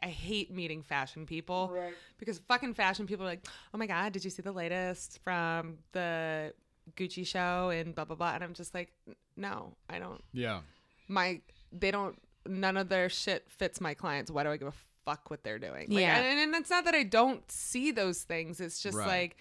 [0.02, 1.94] I hate meeting fashion people Right.
[2.18, 5.78] because fucking fashion people are like, "Oh my god, did you see the latest from
[5.92, 6.52] the
[6.96, 8.92] Gucci show and blah blah blah?" And I'm just like,
[9.36, 10.22] "No, I don't.
[10.32, 10.60] Yeah.
[11.08, 11.40] My
[11.72, 12.16] they don't.
[12.46, 14.30] None of their shit fits my clients.
[14.30, 14.72] Why do I give a
[15.04, 16.18] fuck what they're doing?" Like, Yeah.
[16.18, 18.60] and, and it's not that I don't see those things.
[18.60, 19.06] It's just Right.
[19.06, 19.36] like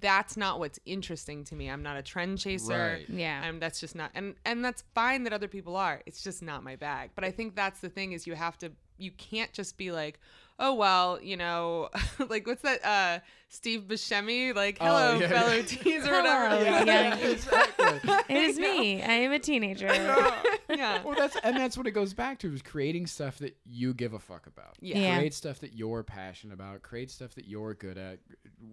[0.00, 1.68] that's not what's interesting to me.
[1.70, 2.96] I'm not a trend chaser.
[2.98, 3.08] Right.
[3.08, 3.40] Yeah.
[3.44, 6.02] I'm, that's just not and and that's fine that other people are.
[6.06, 7.10] It's just not my bag.
[7.14, 10.20] But I think that's the thing is you have to you can't just be like,
[10.58, 11.90] "Oh well, you know,
[12.28, 15.62] like what's that uh Steve Buscemi like, Oh, hello yeah, fellow yeah.
[15.66, 16.84] teens or Hello, whatever." Yeah.
[17.18, 18.10] yeah, exactly.
[18.28, 19.02] It is me.
[19.02, 19.86] I am a teenager.
[19.86, 21.02] yeah.
[21.02, 24.14] well, that's and that's what it goes back to is creating stuff that you give
[24.14, 24.76] a fuck about.
[24.80, 24.98] Yeah.
[24.98, 25.16] Yeah.
[25.18, 26.82] Create stuff that you're passionate about.
[26.82, 28.20] Create stuff that you're good at.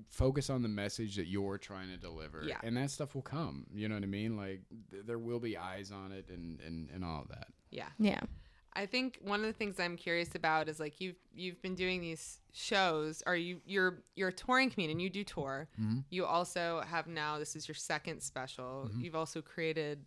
[0.10, 2.44] Focus on the message that you're trying to deliver.
[2.46, 2.60] Yeah.
[2.64, 3.66] And that stuff will come.
[3.74, 4.38] You know what I mean?
[4.38, 4.62] Like
[4.92, 7.48] th- there will be eyes on it and and and all of that.
[7.72, 7.88] Yeah.
[8.00, 8.22] Yeah.
[8.82, 12.00] I think one of the things I'm curious about is like you've you've been doing
[12.02, 13.22] these shows.
[13.26, 15.00] Are you you're you're a touring comedian?
[15.02, 15.68] You do tour.
[16.10, 18.90] You also have now this is your second special.
[18.98, 20.00] You've also created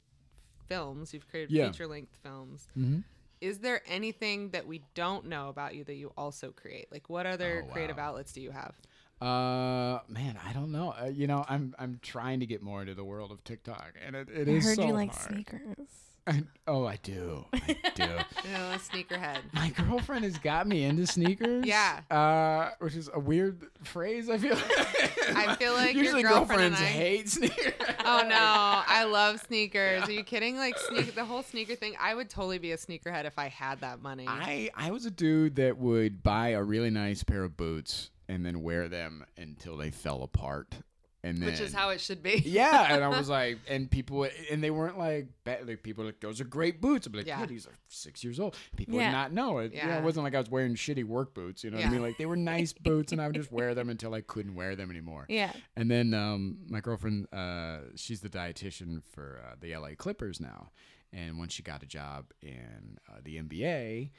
[0.68, 1.12] films.
[1.12, 1.66] You've created Yeah.
[1.70, 2.66] feature length films.
[2.78, 3.00] Mm-hmm.
[3.42, 6.86] Is there anything that we don't know about you that you also create?
[6.90, 8.74] Like what other Oh, creative outlets do you have?
[9.20, 10.94] Uh, man, I don't know.
[11.00, 14.16] Uh, you know, I'm I'm trying to get more into the world of TikTok, and
[14.16, 15.28] it, it I is heard so you like hard.
[15.32, 15.88] sneakers.
[16.26, 17.44] I, oh, I do.
[17.52, 18.06] I do.
[18.06, 18.16] Know,
[18.72, 19.38] a sneakerhead.
[19.52, 21.66] My girlfriend has got me into sneakers.
[21.66, 22.00] Yeah.
[22.10, 24.30] Uh, which is a weird phrase.
[24.30, 24.54] I feel.
[24.54, 25.36] Like.
[25.36, 27.72] I feel like your usually girlfriends I- hate sneakers.
[28.04, 30.08] Oh no, I love sneakers.
[30.08, 30.56] Are you kidding?
[30.56, 31.94] Like sneak the whole sneaker thing.
[32.00, 34.26] I would totally be a sneakerhead if I had that money.
[34.28, 38.46] I I was a dude that would buy a really nice pair of boots and
[38.46, 40.76] then wear them until they fell apart.
[41.24, 42.42] And then which is how it should be.
[42.44, 46.40] yeah, and I was like, and people, and they weren't like, like people like, those
[46.40, 47.06] are great boots.
[47.06, 47.46] I'm like, yeah, Yeah.
[47.46, 48.56] these are six years old.
[48.76, 49.06] People Yeah.
[49.06, 49.72] would not know it.
[49.72, 49.86] Yeah.
[49.86, 49.98] Yeah.
[49.98, 51.62] it wasn't like I was wearing shitty work boots.
[51.62, 52.02] You know what I mean?
[52.02, 54.74] Like they were nice boots, and I would just wear them until I couldn't wear
[54.74, 55.26] them anymore.
[55.28, 55.52] Yeah.
[55.76, 60.70] And then um, my girlfriend, uh, she's the dietitian for uh, the LA Clippers now.
[61.12, 64.10] And when she got a job in uh, the NBA,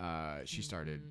[0.00, 1.10] uh, she started Mm-hmm.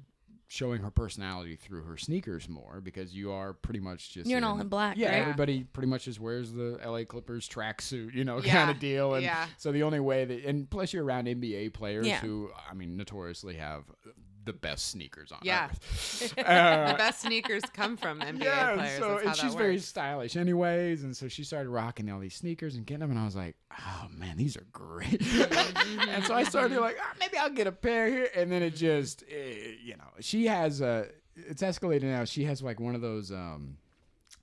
[0.50, 4.44] Showing her personality through her sneakers more because you are pretty much just You're an
[4.46, 5.16] all in black, Yeah, right?
[5.22, 9.16] everybody pretty much just wears the LA Clippers tracksuit, you know, kind of deal.
[9.16, 9.48] And yeah.
[9.58, 12.20] so the only way that, and plus you're around NBA players Yeah.
[12.20, 13.84] who, I mean, notoriously have
[14.48, 15.70] the best sneakers on Yeah.
[15.70, 16.34] earth.
[16.36, 19.00] the Uh, best sneakers come from NBA yeah, players.
[19.00, 22.76] so and she's that very stylish, anyways, and so she started rocking all these sneakers
[22.76, 25.22] and getting them, and I was like, "Oh man, these are great!"
[26.10, 28.76] and so I started like, ah, maybe I'll get a pair here, and then it
[28.76, 32.24] just, eh, you know, she has a, it's escalated now.
[32.26, 33.78] She has like one of those, um,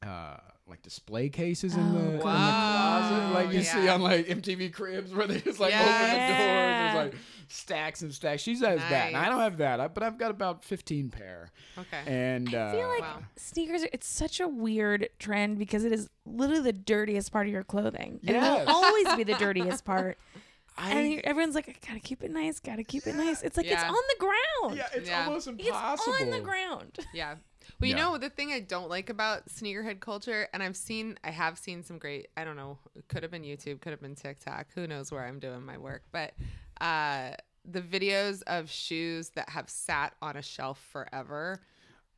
[0.02, 0.36] uh.
[0.66, 4.72] Like display cases in the, in the Oh, closet, like you see on like MTV
[4.72, 5.82] Cribs, where they just like Yeah.
[5.82, 6.94] open the doors.
[6.94, 7.14] There's like
[7.48, 8.40] stacks and stacks.
[8.40, 11.50] She has that, and I don't have that, I- but I've got about 15 pair.
[11.76, 12.00] Okay.
[12.06, 13.18] And I feel uh, like Wow.
[13.36, 17.52] sneakers are it's such a weird trend because it is literally the dirtiest part of
[17.52, 18.20] your clothing.
[18.26, 20.16] And it will always be the dirtiest part.
[20.78, 23.42] I, and everyone's like, gotta keep it nice, gotta keep it nice.
[23.42, 24.76] It's like it's on the ground.
[24.78, 25.26] Yeah, it's Yeah.
[25.26, 26.16] almost It's impossible.
[26.20, 26.98] on the ground.
[27.12, 27.34] Yeah.
[27.80, 28.02] Well, you Yeah.
[28.04, 31.82] know the thing I don't like about sneakerhead culture, and I've seen, I have seen
[31.82, 32.28] some great.
[32.36, 34.66] I don't know, could have been YouTube, could have been TikTok.
[34.74, 36.02] Who knows where I'm doing my work?
[36.12, 36.34] But
[36.80, 37.30] uh,
[37.64, 41.60] the videos of shoes that have sat on a shelf forever,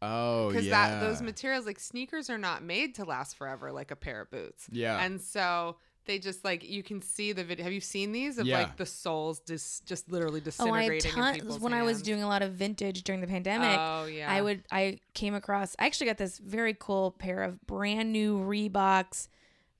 [0.02, 0.98] Oh, because yeah.
[0.98, 4.30] that those materials, like sneakers, are not made to last forever, like a pair of
[4.30, 4.68] boots.
[4.70, 5.02] Yeah.
[5.02, 5.76] And so
[6.06, 7.64] they just like you can see the video.
[7.64, 8.58] Have you seen these of Yeah.
[8.60, 11.82] like the soles just just literally Oh, I disintegrating had in tons people's when I
[11.82, 13.76] was doing a lot of vintage during the pandemic.
[13.78, 14.32] Oh yeah.
[14.32, 18.38] I would I came across I actually got this very cool pair of brand new
[18.38, 19.28] Reeboks.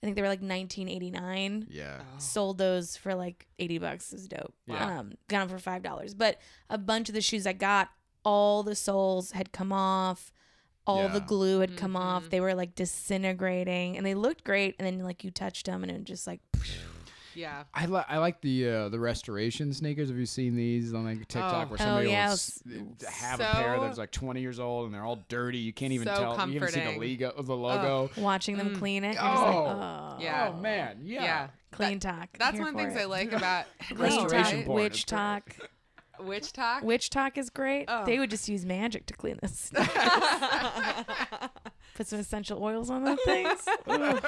[0.03, 1.67] I think they were like 1989.
[1.71, 2.01] yeah.
[2.19, 4.13] Sold those for like 80 bucks.
[4.13, 4.55] It was dope.
[4.67, 4.99] Yeah.
[5.01, 6.15] Um, got them for five dollars.
[6.15, 7.89] But a bunch of the shoes I got,
[8.25, 10.33] all the soles had come off.
[10.87, 12.01] All the glue had come Mhm.
[12.01, 12.31] off.
[12.31, 14.77] They were like disintegrating, and they looked great.
[14.79, 16.41] And then like you touched them, and it just like
[17.35, 17.65] yeah.
[17.75, 20.09] I like I like the uh, the restoration sneakers.
[20.09, 21.71] Have you seen these on like TikTok Oh.
[21.71, 22.63] where Oh, somebody yeah, will s-
[23.03, 25.59] s- have a pair that's like 20 years old and they're all dirty.
[25.59, 26.49] You can't even So tell.
[26.49, 27.43] You can see the logo.
[27.43, 28.11] The logo.
[28.17, 28.79] watching them Mm.
[28.79, 29.15] clean it.
[29.17, 29.67] You're like, Oh.
[29.67, 30.51] oh, Yeah.
[30.55, 31.23] Oh man, yeah.
[31.25, 31.49] Yeah.
[31.73, 32.29] CleanTok.
[32.39, 33.03] That's here one of the things it.
[33.03, 35.43] I like about Clean Restoration talk, WitchTok.
[36.21, 36.83] WitchTok.
[36.83, 37.87] Witch talk is great.
[37.89, 38.05] Oh.
[38.05, 39.71] They would just use magic to clean this.
[41.95, 43.61] Put some essential oils on those things.
[43.91, 44.19] Ooh.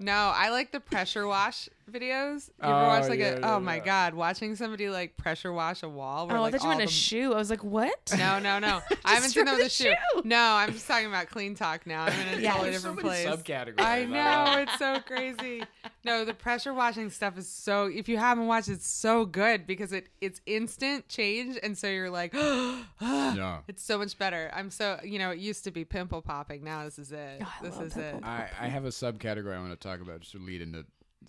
[0.00, 2.48] no, I like the pressure wash videos.
[2.48, 3.40] You ever Oh, watch like yeah, a?
[3.40, 3.84] yeah, oh my yeah.
[3.84, 6.26] god, watching somebody like pressure wash a wall.
[6.26, 7.32] Where, oh, I like, thought you all meant a the- shoe.
[7.32, 8.12] I was like, what?
[8.16, 8.80] No, no, no.
[9.04, 9.90] I haven't seen them with a shoe.
[10.14, 10.22] shoe.
[10.24, 12.04] No, I'm just talking about CleanTok now.
[12.04, 12.52] I'm in a Yeah.
[12.52, 13.36] totally There's so different many place.
[13.42, 13.80] subcategories.
[13.84, 15.62] I know it's so crazy.
[16.04, 17.86] No, the pressure washing stuff is so.
[17.86, 22.10] If you haven't watched, it's so good because it it's instant change, and so you're
[22.10, 22.32] like,
[23.00, 23.60] Yeah.
[23.68, 24.50] it's so much better.
[24.54, 26.64] I'm so you know it used to be pimple popping.
[26.64, 27.40] Now this is it.
[27.42, 28.14] Oh, I this love is it.
[28.22, 30.84] I, I have a subcategory I want to talk about just to lead into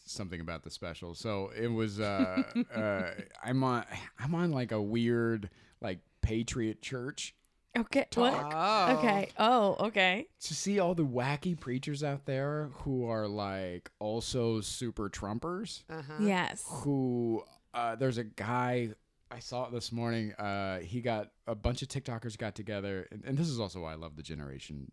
[0.06, 1.16] something about the special.
[1.16, 3.12] So it was uh, uh,
[3.44, 3.86] I'm on
[4.20, 5.50] I'm on like a weird
[5.82, 7.36] like patriot church
[7.76, 8.06] Okay.
[8.14, 8.34] What?
[8.54, 8.98] Oh.
[8.98, 9.30] Okay.
[9.40, 10.28] Oh, okay.
[10.42, 15.84] to see all the wacky preachers out there who are like also super Trumpers.
[15.90, 16.14] Uh-huh.
[16.20, 16.64] Yes.
[16.68, 18.90] Who uh, there's a guy
[19.32, 20.34] I saw it this morning.
[20.34, 23.94] Uh, he got a bunch of TikTokers got together, and, and this is also why
[23.94, 24.92] I love the generation.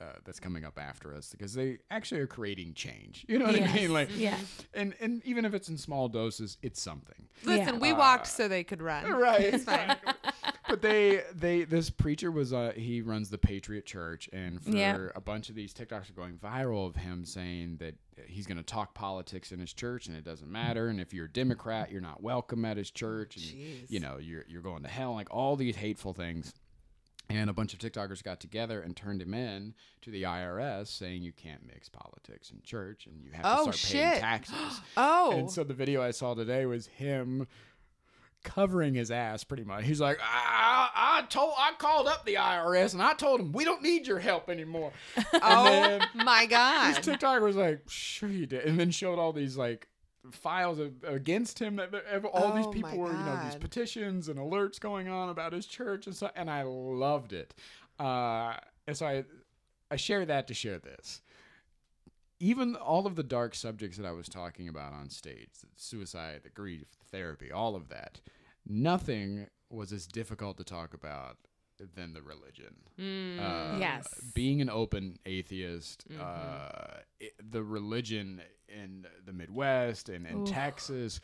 [0.00, 3.24] Uh, that's coming up after us because they actually are creating change.
[3.28, 3.92] You know what I mean?
[3.92, 4.36] Like, Yeah.
[4.74, 7.28] and and even if it's in small doses, it's something.
[7.44, 7.80] Listen, Yeah.
[7.80, 9.04] we walked so they could run.
[9.12, 9.40] Right.
[9.40, 9.94] It's fine.
[10.68, 15.08] but they they this preacher was uh he runs the Patriot Church and for Yeah.
[15.14, 17.94] a bunch of these TikToks are going viral of him saying that
[18.26, 21.26] he's going to talk politics in his church and it doesn't matter and if you're
[21.26, 23.90] a Democrat you're not welcome at his church and Jeez.
[23.90, 26.52] you know you're you're going to hell like all these hateful things.
[27.30, 31.22] And a bunch of TikTokers got together and turned him in to the IRS saying
[31.22, 34.80] you can't mix politics and church and you have Oh, to start paying taxes.
[34.96, 35.32] Oh.
[35.32, 37.46] And so the video I saw today was him
[38.42, 39.84] covering his ass pretty much.
[39.84, 43.64] He's like, I, I told, I called up the IRS and I told him we
[43.64, 44.92] don't need your help anymore.
[45.32, 46.96] oh my This god.
[47.02, 49.88] TikToker was like, sure you did, and then showed all these like
[50.32, 51.76] files against him.
[51.76, 55.28] That all these Oh, people my were, you know, these petitions and alerts going on
[55.28, 56.30] about his church and so.
[56.34, 57.54] And I loved it.
[57.98, 58.54] Uh,
[58.86, 59.24] and so I,
[59.90, 61.22] I share that to share this.
[62.40, 66.40] Even all of the dark subjects that I was talking about on stage, the suicide,
[66.42, 68.20] the grief, the therapy, all of that,
[68.66, 71.36] nothing was as difficult to talk about
[71.94, 72.74] than the religion.
[72.98, 73.38] Mm.
[73.40, 74.06] Uh, Yes.
[74.34, 76.20] Being an open atheist, Mm-hmm.
[76.22, 80.48] uh, it, the religion in the Midwest and in Oof.
[80.50, 81.20] Texas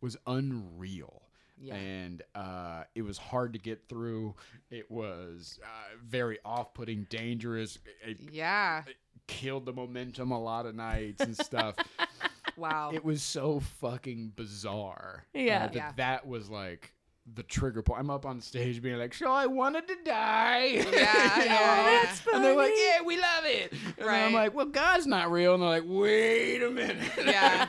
[0.00, 1.22] was unreal.
[1.60, 1.74] Yeah.
[1.76, 4.34] And uh, it was hard to get through.
[4.70, 7.78] It was uh, very off putting, dangerous.
[8.04, 8.82] It, yeah.
[8.86, 8.96] it
[9.28, 11.76] killed the momentum a lot of nights and stuff.
[12.56, 12.92] Wow.
[12.94, 15.24] it was so fucking bizarre.
[15.34, 15.66] uh, Yeah.
[15.66, 15.92] that Yeah.
[15.96, 16.92] that was like
[17.32, 18.00] the trigger point.
[18.00, 20.92] I'm up on stage being like, "So I wanted to die." Yeah, You know?
[20.92, 23.82] yeah, that's And they're like, "Yeah, we love it." Right.
[23.98, 27.66] And then I'm like, "Well, God's not real." And they're like, "Wait a minute." Yeah.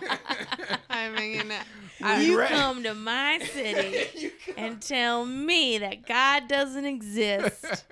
[0.90, 1.52] I mean,
[2.02, 2.50] I, you Right.
[2.50, 7.86] come to my city and tell me that God doesn't exist.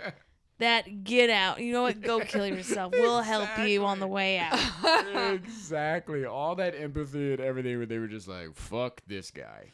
[0.59, 1.59] That get out.
[1.59, 2.01] You know what?
[2.01, 2.91] Go kill yourself.
[2.93, 4.59] We'll help you on the way out.
[5.33, 6.25] exactly.
[6.25, 7.77] All that empathy and everything.
[7.77, 9.71] where They were just like, "Fuck this guy."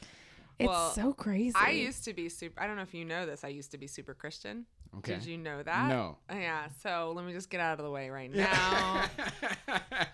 [0.59, 1.55] It's Well, so crazy.
[1.57, 2.61] I used to be super.
[2.61, 3.43] I don't know if you know this.
[3.43, 4.65] I used to be super Christian.
[4.97, 5.13] Okay.
[5.13, 5.87] Did you know that?
[5.87, 6.17] No.
[6.31, 6.67] Yeah.
[6.81, 9.05] So let me just get out of the way right now.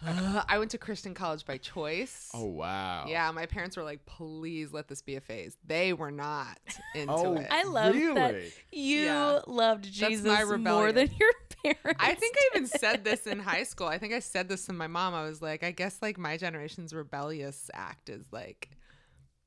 [0.07, 2.29] Uh, I went to Christian college by choice.
[2.33, 3.05] oh wow.
[3.07, 6.59] Yeah, my parents were like, "Please let this be a phase." They were not
[6.95, 7.47] into Oh, it.
[7.49, 8.35] I love that
[8.71, 9.39] you Yeah.
[9.47, 11.31] loved That's Jesus my more than your
[11.63, 11.97] parents.
[11.99, 13.87] I think I even said this in high school.
[13.87, 15.13] I think I said this to my mom.
[15.13, 18.69] I was like, I guess like my generation's rebellious act is like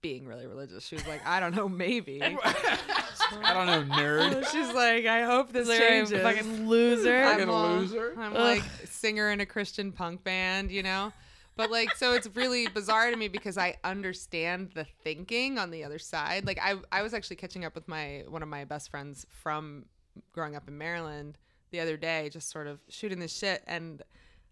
[0.00, 0.86] being really religious.
[0.86, 2.22] She was like, I don't know, maybe.
[2.22, 4.46] I don't know, nerd.
[4.52, 6.22] She's like, I hope this Like, changes.
[6.22, 7.16] fucking loser.
[7.22, 8.14] I'm Fucking all- loser.
[8.18, 8.38] I'm Ugh.
[8.38, 11.12] like singer in a Christian punk band, you know?
[11.56, 15.82] But like so it's really bizarre to me because I understand the thinking on the
[15.82, 16.46] other side.
[16.46, 19.86] Like I I was actually catching up with my one of my best friends from
[20.32, 21.36] growing up in Maryland
[21.72, 24.02] the other day, just sort of shooting this shit and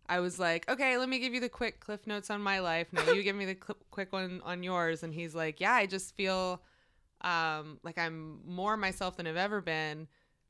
[0.09, 2.93] I was like, okay, let me give you the quick cliff notes on my life.
[2.93, 5.03] Now you give me the cl- quick one on yours.
[5.03, 6.63] And he's like, yeah, I just feel
[7.23, 10.07] um, like I'm more myself than I've ever been.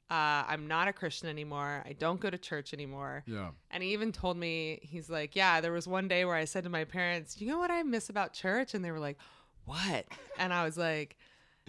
[0.09, 1.83] Uh, I'm not a Christian anymore.
[1.85, 3.25] I don't go to church anymore.
[3.27, 3.51] Yeah.
[3.71, 6.63] And he even told me, he's like, yeah, there was one day where I said
[6.65, 8.75] to my parents, you know what I miss about church?
[8.75, 9.19] And they were like,
[9.65, 10.07] what?
[10.39, 11.17] And I was like,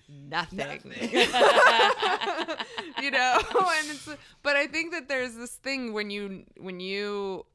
[0.07, 0.81] nothing.
[3.01, 3.39] you know?
[3.79, 4.09] And it's,
[4.43, 7.45] but I think that there's this thing when you, when you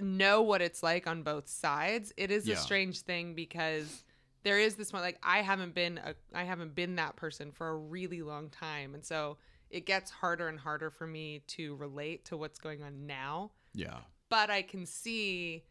[0.00, 2.54] know what it's like on both sides, it is Yeah.
[2.54, 4.04] a strange thing because
[4.44, 7.68] there is this one, like, I haven't been a, I haven't been that person for
[7.68, 8.94] a really long time.
[8.94, 9.36] And so
[9.70, 14.00] it gets harder and harder for me to relate to what's going on now Yeah.
[14.28, 15.64] but I can see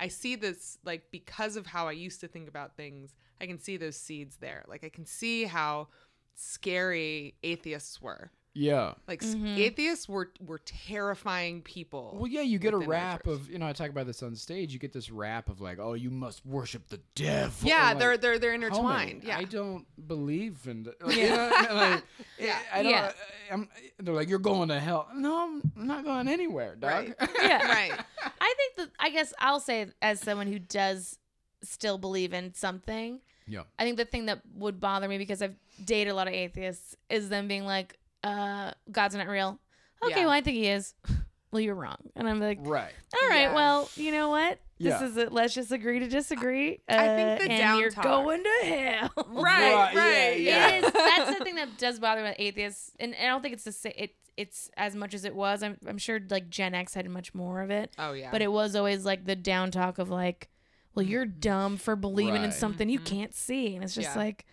[0.00, 3.58] I see this like because of how I used to think about things, I can
[3.58, 4.64] see those seeds there.
[4.68, 5.88] Like I can see how
[6.36, 8.30] scary atheists were.
[8.58, 8.94] Yeah.
[9.06, 12.16] Like s atheists were were terrifying people.
[12.18, 14.34] Well, yeah, you get a within rap of you know I talk about this on
[14.34, 14.72] stage.
[14.72, 17.68] You get this rap of like, oh, you must worship the devil.
[17.68, 19.22] yeah, Or they're they're they're homie, intertwined.
[19.24, 19.38] Yeah.
[19.38, 20.82] I don't believe in.
[20.82, 22.02] The, like, you know, like,
[22.38, 22.58] Yeah.
[22.72, 22.90] I don't.
[22.92, 23.12] Yeah.
[23.52, 23.68] I'm,
[24.00, 25.06] they're like, you're going to hell.
[25.14, 26.90] No, I'm not going anywhere, dog.
[26.92, 27.14] Right.
[27.40, 27.68] Yeah.
[27.72, 27.92] right.
[28.40, 31.18] I think that I guess I'll say as someone who does
[31.62, 33.20] still believe in something.
[33.46, 33.62] yeah.
[33.78, 35.54] I think the thing that would bother me because I've
[35.84, 39.58] dated a lot of atheists is them being like, uh, God's not real.
[40.04, 40.24] Okay, Yeah.
[40.26, 40.94] well I think he is.
[41.52, 41.96] well, you're wrong.
[42.16, 42.92] And I'm like, Right.
[43.22, 43.54] all right, Yeah.
[43.54, 44.60] well, you know what?
[44.80, 44.98] Yeah.
[44.98, 45.32] This is it.
[45.32, 46.80] Let's just agree to disagree.
[46.88, 49.10] Uh, I think the and down you're talk- going to hell.
[49.28, 50.80] Right, Right, yeah, right.
[50.80, 50.86] yeah.
[50.86, 50.92] Is.
[50.92, 53.72] That's the thing that does bother me with atheists, and I don't think it's the
[53.72, 53.92] same.
[53.96, 55.64] It, it's as much as it was.
[55.64, 58.30] I'm, I'm sure like Gen X had much more of it, Oh yeah.
[58.30, 60.48] but it was always like the down talk of like,
[60.94, 62.54] well, you're dumb for believing in Right.
[62.54, 64.16] something you can't see, and it's just Yeah.
[64.22, 64.46] like,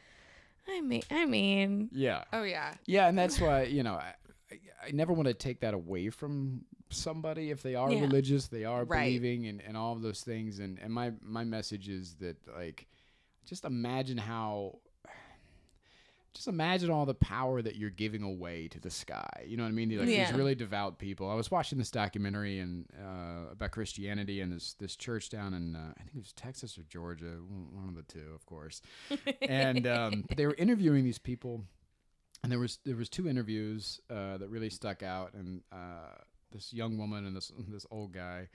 [0.67, 2.23] I mean, I mean, Yeah.
[2.33, 2.73] oh yeah.
[2.85, 4.13] Yeah, and that's why you know I,
[4.51, 4.55] I,
[4.87, 8.01] I never want to take that away from somebody if they are Yeah.
[8.01, 9.05] religious, they are Right.
[9.05, 10.59] believing, and, and all of those things.
[10.59, 12.87] And and my my message is that like,
[13.45, 14.79] just imagine how.
[16.35, 19.45] Just imagine all the power that you're giving away to the sky.
[19.47, 19.97] You know what I mean?
[19.97, 21.29] Like these really devout people.
[21.29, 25.77] I was watching this documentary and uh, about Christianity and this this church down in
[25.77, 28.81] uh, I think it was Texas or Georgia, one one of the two, of course.
[29.41, 31.63] and um, they were interviewing these people,
[32.43, 36.17] and there was there was two interviews uh, that really stuck out, and uh,
[36.51, 38.49] this young woman and this this old guy,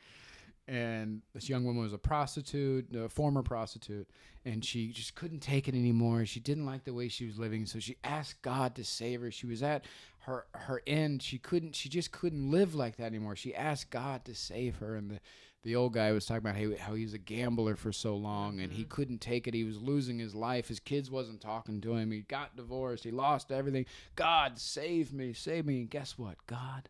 [0.71, 4.09] and this young woman was a prostitute, a former prostitute,
[4.45, 6.25] and she just couldn't take it anymore.
[6.25, 9.33] She didn't like the way she was living, so she asked God to save her.
[9.33, 9.85] She was at
[10.21, 11.23] her her end.
[11.23, 11.75] She couldn't.
[11.75, 13.35] She just couldn't live like that anymore.
[13.35, 15.21] She asked God to save her, and the
[15.65, 18.61] the old guy was talking about how, how he was a gambler for so long
[18.61, 18.89] and he mm-hmm.
[18.89, 19.53] couldn't take it.
[19.53, 20.69] He was losing his life.
[20.69, 22.11] His kids wasn't talking to him.
[22.11, 23.05] He got divorced.
[23.05, 23.85] He lost everything.
[24.17, 25.81] God save me, save me.
[25.81, 26.37] And guess what?
[26.47, 26.89] God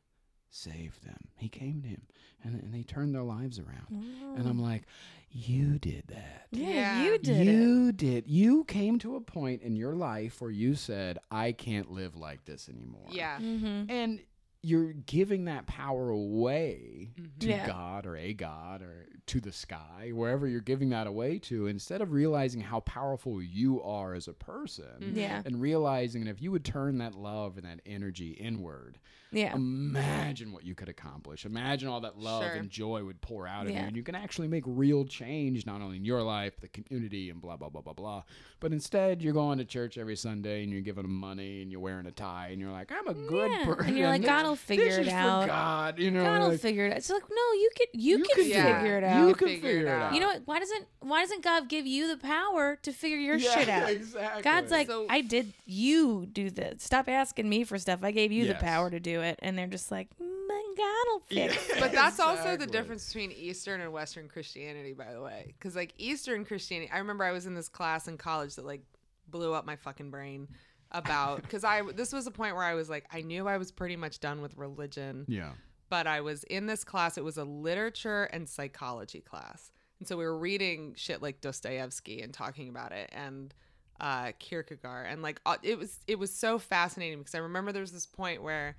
[0.51, 1.29] saved them.
[1.37, 2.03] He came to him
[2.43, 3.87] and, and they turned their lives around.
[3.91, 4.63] And I'm mm.
[4.63, 4.83] like,
[5.31, 6.47] you did that.
[6.51, 7.05] Yeah, Yeah.
[7.05, 7.53] you did it.
[7.53, 8.27] You did.
[8.27, 12.45] You came to a point in your life where you said, I can't live like
[12.45, 13.07] this anymore.
[13.11, 13.39] Yeah.
[13.39, 13.91] Mm-hmm.
[13.91, 14.21] And
[14.63, 17.39] you're giving that power away mm-hmm.
[17.39, 17.67] to Yeah.
[17.67, 22.03] God or a God or to the sky, wherever you're giving that away to, instead
[22.03, 25.19] of realizing how powerful you are as a person mm-hmm.
[25.19, 25.43] Yeah.
[25.45, 28.99] and realizing that if you would turn that love and that energy inward,
[29.33, 29.55] Yeah.
[29.55, 31.45] imagine what you could accomplish.
[31.45, 32.53] Imagine all that love Sure.
[32.53, 33.81] and joy would pour out of Yeah.
[33.83, 33.87] you.
[33.89, 37.41] And you can actually make real change, not only in your life, the community, and
[37.41, 38.23] blah, blah, blah, blah, blah.
[38.61, 41.81] But instead, you're going to church every Sunday and you're giving them money and you're
[41.81, 43.65] wearing a tie and you're like, I'm a good Yeah.
[43.65, 43.87] person.
[43.89, 45.47] And you're like, God will figure this it is for out.
[45.47, 46.23] God, you know.
[46.25, 46.99] God will like, figure it out.
[46.99, 49.03] It's like, no, you can you, you can can figure it.
[49.03, 49.21] it out.
[49.23, 50.15] You You, can Figure figure it it out.
[50.15, 50.43] You know what?
[50.45, 53.91] Why doesn't why doesn't God give you the power to figure your Yeah, shit out?
[54.01, 54.43] Exactly.
[54.43, 56.83] God's like, So- I did you do this.
[56.83, 58.01] Stop asking me for stuff.
[58.03, 58.59] I gave you Yes.
[58.59, 59.39] the power to do it.
[59.43, 61.81] And they're just like, my God will fix it.
[61.81, 65.55] But that's also the difference between Eastern and Western Christianity, by the way.
[65.59, 68.83] Because like Eastern Christianity, I remember I was in this class in college that like
[69.29, 70.49] blew up my fucking brain
[70.93, 73.71] about because I this was a point where I was like I knew I was
[73.71, 75.53] pretty much done with religion, yeah.
[75.89, 77.17] but I was in this class.
[77.17, 82.23] It was a literature and psychology class, and so we were reading shit like Dostoevsky
[82.23, 83.55] and talking about it and
[84.01, 87.83] uh, Kierkegaard, and like uh, it was it was so fascinating because I remember there
[87.83, 88.77] was this point where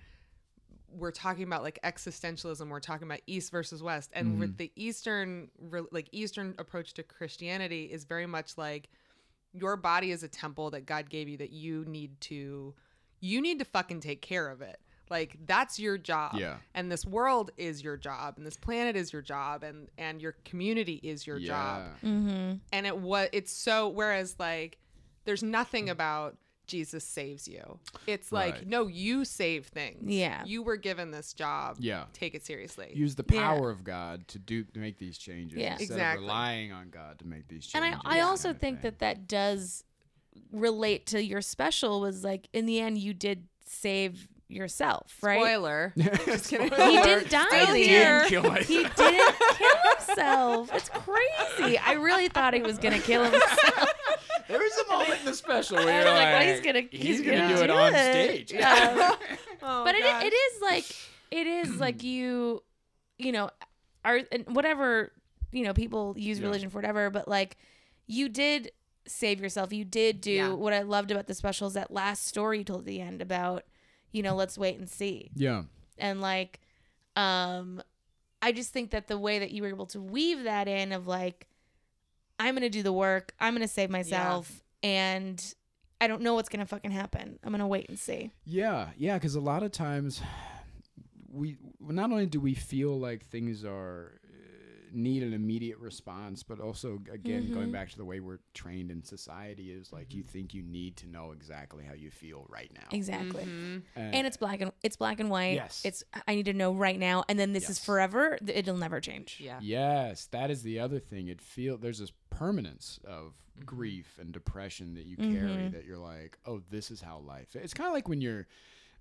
[0.94, 5.50] we're talking about like existentialism we're talking about east versus west and with the eastern
[5.92, 8.90] like eastern approach to christianity is very much like
[9.54, 12.74] your body is a temple that god gave you that you need to
[13.20, 14.80] you need to fucking take care of it
[15.10, 16.56] like that's your job Yeah.
[16.74, 20.36] and this world is your job and this planet is your job and and your
[20.46, 22.10] community is your job Yeah.
[22.10, 22.54] Mm-hmm.
[22.74, 24.78] and it was it's so whereas like
[25.26, 26.38] there's nothing about
[26.72, 28.68] jesus saves you it's like Right.
[28.68, 30.44] no you save things Yeah.
[30.46, 32.06] you were given this job Yeah.
[32.14, 33.42] take it seriously Use the Yeah.
[33.42, 35.74] power of God to do to make these changes Yeah.
[35.74, 36.24] instead Exactly.
[36.24, 37.94] of relying on God to make these changes.
[37.94, 38.02] And.
[38.06, 39.84] I, I also think that that does
[40.52, 45.40] relate to your special was like in the end you did save yourself, right?
[45.40, 45.94] spoiler
[46.26, 46.70] Just kidding.
[46.70, 48.20] He didn't die Still in here.
[48.22, 48.30] end.
[48.30, 48.68] Kill myself.
[48.68, 50.70] He didn't kill himself.
[50.74, 51.78] It's crazy.
[51.78, 53.90] I really thought he was gonna kill himself.
[54.52, 56.88] There was a moment in the special where I you're was like, like, he's gonna-
[56.92, 58.52] he's, he's gonna, gonna do it do on stage.
[58.54, 59.16] Yeah.
[59.64, 60.86] oh, but it, it is like
[61.32, 62.62] it is like you
[63.18, 63.50] you know
[64.04, 65.12] are and whatever
[65.52, 66.46] you know people use Yeah.
[66.48, 67.58] religion for whatever but like
[68.08, 68.72] you did
[69.08, 70.54] save yourself you did do Yeah.
[70.54, 73.22] what i loved about the special is that last story you told at the end
[73.22, 73.64] about
[74.12, 75.64] you know let's wait and see yeah.
[76.00, 76.60] and like
[77.16, 77.82] um
[78.42, 81.08] i just think that the way that you were able to weave that in of
[81.08, 81.48] like
[82.42, 83.34] i'm gonna do the work.
[83.40, 85.42] I'm gonna save myself and
[86.00, 87.40] i don't know what's gonna fucking happen.
[87.44, 88.32] I'm gonna wait and see.
[88.46, 90.22] Yeah, yeah, because a lot of times
[91.32, 94.20] we not only do we feel like things are
[94.94, 97.72] need an immediate response, but also again going Mhm.
[97.72, 101.08] back to the way we're trained in society is like you think you need to
[101.08, 102.88] know exactly how you feel right now.
[102.92, 103.84] exactly Mhm.
[103.96, 105.54] and it's black and it's black and white.
[105.56, 105.82] Yes.
[105.86, 108.38] It's I need to know right now, and then this is forever.
[108.46, 109.40] It'll never change.
[109.40, 111.28] yeah Yes, that is the other thing.
[111.28, 113.34] It feel there's this permanence of
[113.66, 115.72] grief and depression that you carry Mhm.
[115.74, 117.56] that you're like, oh, this is how life.
[117.56, 118.48] It's kind of like when you're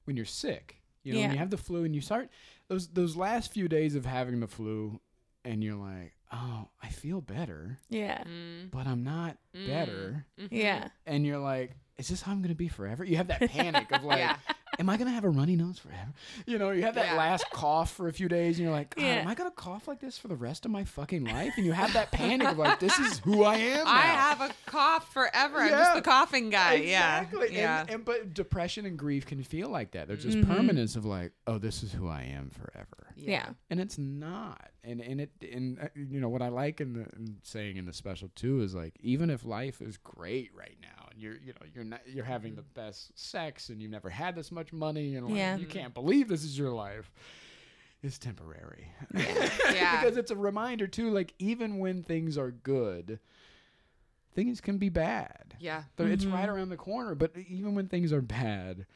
[0.04, 0.76] when you're sick.
[1.02, 2.28] You know, when you have the flu and you start
[2.68, 5.00] those those last few days of having the flu,
[5.44, 8.70] and you're like, oh, I feel better, Yeah, Mm.
[8.70, 9.66] but I'm not Mm.
[9.66, 10.26] better.
[10.50, 13.04] yeah, And you're like, is this how I'm gonna be forever?
[13.04, 14.18] You have that panic of like.
[14.18, 14.36] Yeah.
[14.78, 16.12] Am I gonna have a runny nose forever?
[16.46, 17.16] You know, you have that Yeah.
[17.16, 19.08] last cough for a few days, and you're like, God, Yeah.
[19.16, 21.54] am I gonna cough like this for the rest of my fucking life?
[21.56, 23.86] And you have that panic of like, this is who I am.
[23.86, 25.58] I have a cough forever.
[25.58, 25.78] I'm Yeah.
[25.78, 26.74] just the coughing guy.
[26.74, 27.52] exactly.
[27.52, 27.58] Yeah.
[27.60, 27.80] Yeah.
[27.82, 30.08] And, and but depression and grief can feel like that.
[30.08, 30.46] There's this Mhm.
[30.46, 33.08] permanence of like, oh, this is who I am forever.
[33.16, 34.70] yeah, And it's not.
[34.82, 37.84] And and it and uh, you know what I like in the in saying in
[37.84, 41.52] the special too is like even if life is great right now and you're you
[41.52, 42.86] know you're not you're having the mm-hmm.
[42.86, 45.56] best sex and you've never had this much money and like, Yeah.
[45.56, 45.78] you mm-hmm.
[45.78, 47.10] can't believe this is your life.
[48.02, 48.88] It's temporary.
[49.14, 50.00] Yeah.
[50.00, 53.18] because it's a reminder too like even when things are good
[54.34, 55.54] things can be bad.
[55.58, 55.84] Yeah.
[55.96, 56.34] But It's mm-hmm.
[56.34, 57.14] right around the corner.
[57.14, 58.86] But even when things are bad,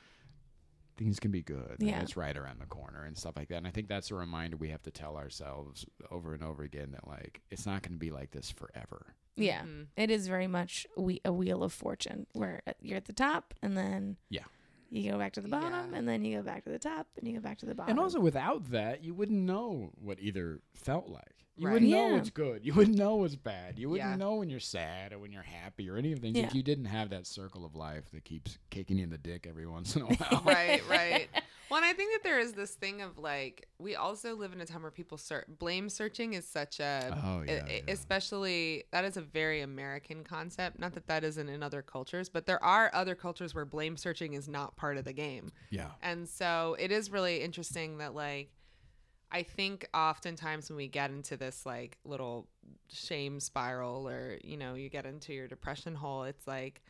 [0.97, 1.77] things can be good.
[1.81, 2.01] and Yeah.
[2.01, 3.57] it's right around the corner and stuff like that.
[3.57, 6.93] And I think that's a reminder we have to tell ourselves over and over again
[6.93, 9.15] that like it's not going to be like this forever.
[9.37, 9.87] Yeah, Mhm.
[9.97, 13.55] it is very much we a wheel of fortune where uh, you're at the top
[13.63, 14.45] and then Yeah.
[14.91, 15.99] you go back to the bottom Yeah.
[15.99, 17.91] and then you go back to the top and you go back to the bottom.
[17.91, 21.31] And also, without that, you wouldn't know what either felt like.
[21.57, 21.75] You Right.
[21.75, 22.13] wouldn't know Yeah.
[22.15, 22.65] what's good.
[22.67, 23.79] You wouldn't know what's bad.
[23.79, 24.17] You wouldn't Yeah.
[24.17, 26.87] know when you're sad or when you're happy or any of things if you didn't
[26.87, 30.03] have that circle of life that keeps kicking you in the dick every once in
[30.03, 30.43] a while.
[30.45, 31.29] right, right.
[31.71, 34.61] Well, and I think that there is this thing of like we also live in
[34.61, 37.81] a time where people ser- blame searching is such a, Oh, yeah, yeah.
[37.89, 40.79] especially that is a very American concept.
[40.79, 44.35] Not that that isn't in other cultures, but there are other cultures where blame searching
[44.35, 45.51] is not part of the game.
[45.71, 45.89] Yeah.
[46.03, 48.51] And so it is really interesting that like
[49.33, 52.47] I think oftentimes when we get into this like little
[52.89, 56.83] shame spiral or you know you get into your depression hole it's like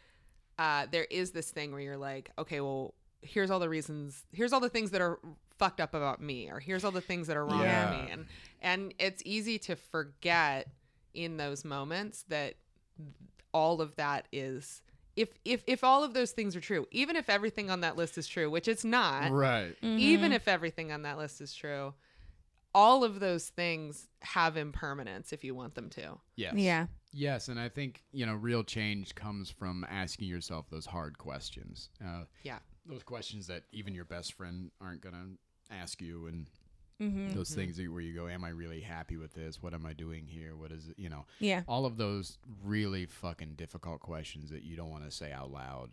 [0.58, 2.94] uh there is this thing where you're like okay well
[3.24, 5.18] here's all the reasons here's all the things that are
[5.58, 7.90] fucked up about me or here's all the things that are wrong Yeah.
[7.90, 8.26] with me and
[8.60, 10.68] and it's easy to forget
[11.14, 12.54] in those moments that
[13.52, 14.82] all of that is
[15.16, 18.18] if if if all of those things are true even if everything on that list
[18.18, 19.76] is true which it's not Right.
[19.82, 21.94] even if everything on that list is true
[22.74, 26.54] all of those things have impermanence if you want them to Yes.
[26.56, 31.16] yeah, Yes, and I think you know real change comes from asking yourself those hard
[31.16, 31.90] questions.
[32.04, 32.58] Uh, Yeah.
[32.86, 35.26] Those questions that even your best friend aren't gonna
[35.70, 36.46] ask you, and
[36.98, 39.62] hmm those things where you go, "Am I really happy with this?
[39.62, 40.56] What am I doing here?
[40.56, 44.76] What is it?" You know, yeah, all of those really fucking difficult questions that you
[44.76, 45.90] don't want to say out loud.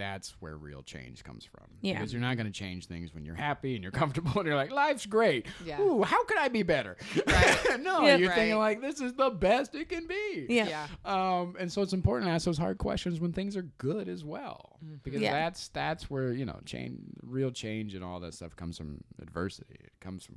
[0.00, 1.66] That's where real change comes from.
[1.82, 1.92] Yeah.
[1.94, 4.56] Because you're not going to change things when you're happy and you're comfortable and you're
[4.56, 5.46] like, life's great.
[5.64, 5.78] Yeah.
[5.80, 6.96] Ooh, how could I be better?
[7.26, 7.58] Right.
[7.82, 8.16] no, Yeah.
[8.16, 10.46] you're thinking like, this is the best it can be.
[10.48, 14.08] yeah, Um, and so it's important to ask those hard questions when things are good
[14.08, 14.94] as well, Mm-hmm.
[15.02, 15.32] because Yeah.
[15.34, 19.76] that's that's where you know change, real change, and all that stuff comes from adversity.
[19.78, 20.36] It comes from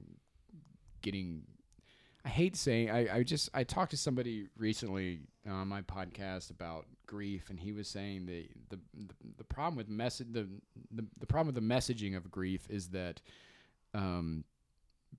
[1.02, 1.44] getting.
[2.26, 6.86] I hate saying I, I just I talked to somebody recently on my podcast about
[7.06, 10.48] grief, and he was saying the the the, the problem with message the,
[10.92, 13.22] the the problem with the messaging of grief is that
[13.94, 14.44] um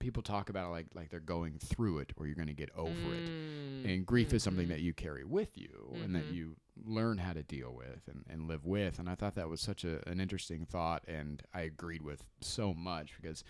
[0.00, 2.70] people talk about it like like they're going through it or you're going to get
[2.76, 3.30] over it
[3.84, 3.90] Mm.
[3.92, 4.70] and grief is something Mhm.
[4.70, 6.32] that you carry with you and that Mhm.
[6.34, 9.60] you learn how to deal with and, and live with and i thought that was
[9.60, 13.44] such a, an interesting thought and i agreed with so much because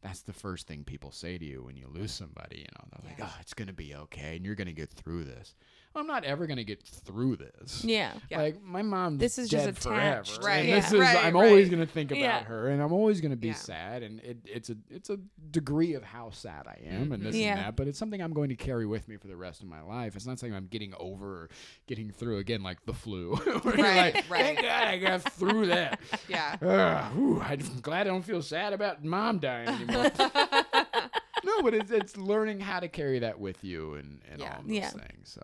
[0.00, 3.12] that's the first thing people say to you when you lose somebody you know they're
[3.18, 3.24] Yeah.
[3.24, 5.54] like oh it's going to be okay and you're going to get through this
[5.94, 8.38] i'm not ever going to get through this yeah, Yeah.
[8.38, 9.18] like my mom.
[9.18, 10.22] This is just dead forever.
[10.42, 10.74] Right, and yeah.
[10.76, 12.44] this is right, i'm always going to think about Yeah.
[12.44, 15.18] her and i'm always going to be sad and it, it's a it's a
[15.50, 17.56] degree of how sad i am and this and mm-hmm.
[17.56, 19.82] that but it's something i'm going to carry with me for the rest of my
[19.82, 21.48] life it's not something i'm getting over or
[21.88, 23.34] getting through again like the flu
[23.64, 24.42] Right, like, right.
[24.42, 28.72] thank god i got through that yeah Ugh, whew, i'm glad i don't feel sad
[28.72, 30.10] about mom dying anymore
[31.44, 34.54] no but it's, it's learning how to carry that with you and, and Yeah.
[34.56, 34.88] all those Yeah.
[34.90, 35.42] things so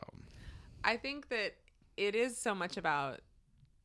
[0.84, 1.54] i think that
[1.96, 3.20] it is so much about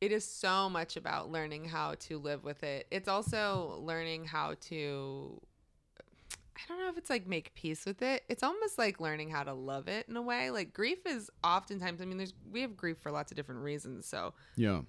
[0.00, 4.54] it is so much about learning how to live with it it's also learning how
[4.60, 5.40] to
[6.54, 8.22] I don't know if it's like make peace with it.
[8.28, 10.50] It's almost like learning how to love it in a way.
[10.50, 14.06] Like grief is oftentimes, I mean, there's we have grief for lots of different reasons.
[14.06, 14.82] So yeah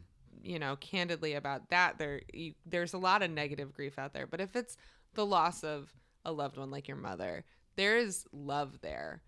[0.44, 4.28] you know, candidly about that, there you, there's a lot of negative grief out there.
[4.28, 4.78] But if it's
[5.14, 5.92] the loss of
[6.26, 7.46] a loved one like your mother,
[7.76, 9.22] there is love there.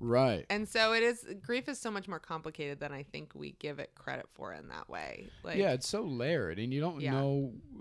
[0.00, 3.52] Right And so it is grief is so much more complicated than I think we
[3.58, 5.28] give it credit for in that way.
[5.42, 7.12] Like yeah, it's so layered, and you don't Yeah.
[7.12, 7.80] know uh,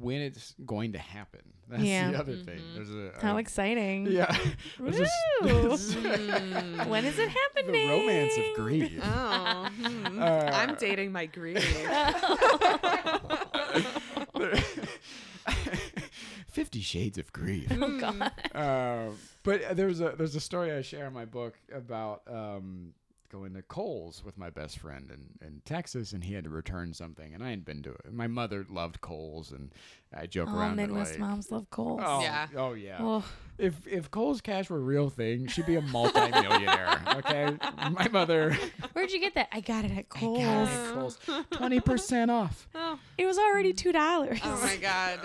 [0.00, 1.40] when it's going to happen.
[1.68, 2.10] That's Yeah.
[2.12, 2.58] the other thing.
[2.60, 2.74] Mhm.
[2.76, 4.06] There's a, how a- exciting!
[4.10, 4.36] yeah.
[4.78, 5.10] There's a s-
[5.42, 6.86] Mm.
[6.88, 7.72] when is it happening?
[7.72, 9.00] the romance of grief.
[9.02, 10.18] Oh, hmm.
[10.22, 11.62] Uh, I'm dating my grief.
[16.56, 17.70] Fifty Shades of Grief.
[17.70, 18.32] oh God.
[18.54, 19.10] uh,
[19.42, 22.94] but there's a there's a story I share in my book about um,
[23.30, 26.94] going to Kohl's with my best friend in, in Texas, and he had to return
[26.94, 28.12] something, and I hadn't been to it.
[28.12, 29.70] My mother loved Kohl's, and
[30.16, 30.78] I joke All around.
[30.78, 32.00] and Midwest like, moms love Kohl's.
[32.02, 32.46] Oh Yeah.
[32.56, 32.98] Oh yeah.
[33.00, 33.24] Oh,
[33.58, 37.02] If if Kohl's Cash were a real thing, she'd be a multimillionaire.
[37.16, 37.56] okay,
[37.90, 38.56] my mother.
[38.92, 39.48] where'd you get that?
[39.52, 40.38] I got it at Kohl's.
[40.38, 41.18] got it at Kohl's.
[41.50, 42.68] Twenty percent off.
[42.74, 44.40] oh, It was already two dollars.
[44.42, 45.20] oh my god.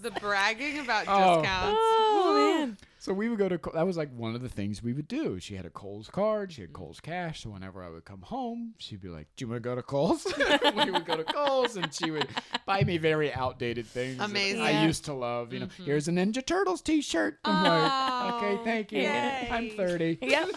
[0.00, 1.40] The bragging about Oh.
[1.40, 1.78] discounts.
[1.80, 2.78] Oh man.
[2.98, 3.58] So we would go to.
[3.58, 5.38] Ko- That was like one of the things we would do.
[5.38, 6.52] She had a Kohl's card.
[6.52, 7.42] She had Kohl's Cash.
[7.42, 9.82] So whenever I would come home, she'd be like, "Do you want to go to
[9.82, 12.26] Kohl's?" we would go to Kohl's, and she would
[12.66, 14.18] buy me very outdated things.
[14.18, 14.60] that Amazing.
[14.62, 14.86] I Yeah.
[14.86, 15.52] used to love.
[15.52, 17.38] You know, here's a Ninja Turtles T-shirt.
[17.44, 19.00] I'm like, okay, Oh, thank you.
[19.02, 19.48] yay.
[19.50, 20.18] I'm 30.
[20.22, 20.48] Yep.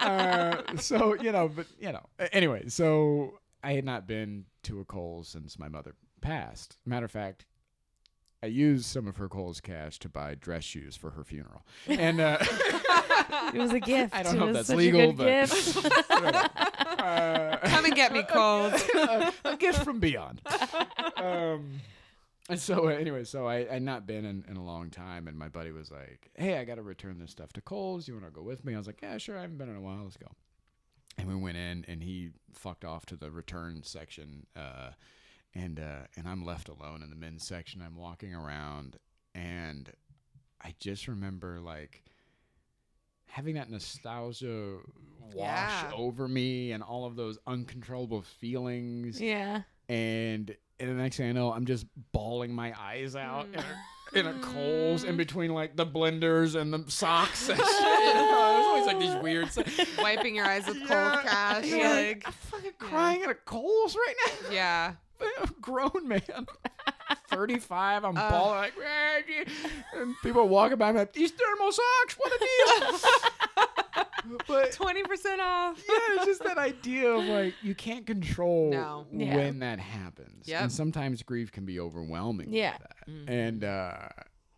[0.00, 2.68] uh, so you know, but you know, a- anyway.
[2.68, 6.76] So I had not been to a Kohl's since my mother passed.
[6.84, 7.46] Matter of fact,
[8.42, 12.20] I used some of her Kohl's cash to buy dress shoes for her funeral, and
[12.20, 12.38] uh,
[13.54, 14.14] It was a gift.
[14.14, 15.76] I don't it know if that's legal, but- gift.
[16.10, 18.72] uh, Come and get me cold.
[18.94, 20.40] a, a gift from beyond.
[21.16, 21.80] Um,
[22.48, 25.38] and so uh, anyway, so I I'd not been in, in a long time, and
[25.38, 28.08] my buddy was like, "Hey, I got to return this stuff to Kohl's.
[28.08, 29.36] You want to go with me?" I was like, "Yeah, sure.
[29.36, 30.02] I haven't been in a while.
[30.04, 30.28] Let's go."
[31.18, 34.90] And we went in, and he fucked off to the return section, uh,
[35.54, 37.82] and uh, and I'm left alone in the men's section.
[37.82, 38.96] I'm walking around,
[39.34, 39.90] and
[40.62, 42.02] I just remember like
[43.26, 44.78] having that nostalgia
[45.34, 45.90] wash Yeah.
[45.94, 49.62] over me and all of those uncontrollable feelings yeah.
[49.90, 54.30] and and the next thing I know, I'm just bawling my eyes out in, a,
[54.30, 57.48] in a Kohl's in between like the blenders and the socks.
[57.48, 57.66] And shit.
[57.68, 59.48] You know, it was always like these weird.
[59.98, 61.66] Wiping your eyes with cold Yeah, cash.
[61.66, 64.50] yeah, Like, I'm fucking crying at a Kohl's right now.
[64.52, 64.92] yeah.
[65.20, 66.20] I'm a grown man.
[67.28, 68.30] 35, I'm Uh.
[68.30, 69.18] bawling like, "Ah,
[69.96, 73.00] and people are walking by me like, these thermal socks, what a deal.
[74.46, 75.82] but 20% off.
[75.88, 79.06] yeah, it's just that idea of like you can't control No.
[79.12, 79.36] Yeah.
[79.36, 80.46] when that happens.
[80.48, 80.62] Yep.
[80.62, 82.52] And sometimes grief can be overwhelming.
[82.52, 82.72] Yeah.
[82.72, 83.32] Like that.
[83.32, 84.08] And uh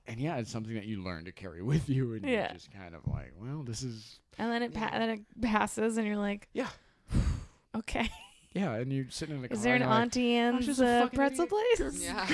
[0.06, 2.46] and yeah, it's something that you learn to carry with you and Yeah.
[2.48, 5.96] you're just kind of like, well, this is And then it pa- then it passes,
[5.98, 6.68] and you're like, yeah.
[7.76, 8.10] okay.
[8.52, 9.56] Yeah, and you're sitting in the car.
[9.56, 11.78] Is there an and like, Auntie "I was Anne's just a uh, fucking pretzel idiot."
[11.78, 12.02] place?
[12.04, 12.26] Yeah.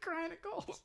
[0.00, 0.82] crying at goals.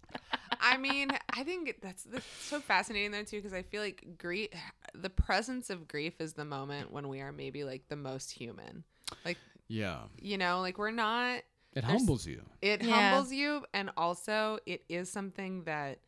[0.61, 4.49] I mean, I think that's, that's so fascinating though too because I feel like grief,
[4.93, 8.84] the presence of grief is the moment when we are maybe like the most human.
[9.25, 9.99] Like Yeah.
[10.21, 11.41] you know, like we're not.
[11.73, 12.41] It humbles you.
[12.61, 13.11] It Yeah.
[13.11, 15.99] humbles you, and also it is something that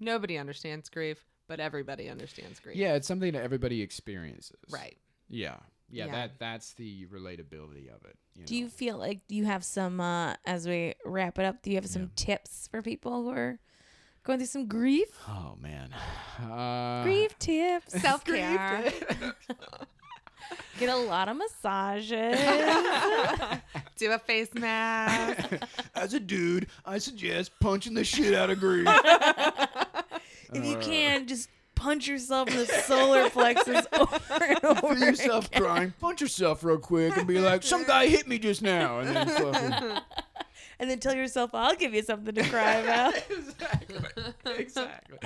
[0.00, 2.76] nobody understands grief, but everybody understands grief.
[2.76, 4.60] Yeah, it's something that everybody experiences.
[4.70, 4.96] Right.
[5.28, 5.56] Yeah.
[5.92, 6.12] Yeah, Yeah.
[6.12, 8.16] that that's the relatability of it.
[8.34, 8.60] You Do know?
[8.60, 11.86] you feel like you have some uh as we wrap it up, do you have
[11.86, 13.58] some tips for people who are
[14.24, 15.08] going through some grief?
[15.28, 15.90] Oh man.
[16.50, 17.92] Uh, grief tips.
[18.00, 18.90] Self care.
[20.78, 22.38] Get a lot of massages.
[23.96, 25.48] Do a face mask.
[25.94, 28.88] As a dude, I suggest punching the shit out of grief.
[30.52, 31.48] if you can, just
[31.82, 34.94] punch yourself in the solar plexus over and over.
[34.94, 38.62] Feel yourself crying, punch yourself real quick and be like, some guy hit me just
[38.62, 39.00] now.
[39.00, 39.98] And then fucking.
[40.78, 43.14] and then tell yourself, I'll give you something to cry about.
[43.28, 43.98] exactly.
[44.46, 45.18] Exactly.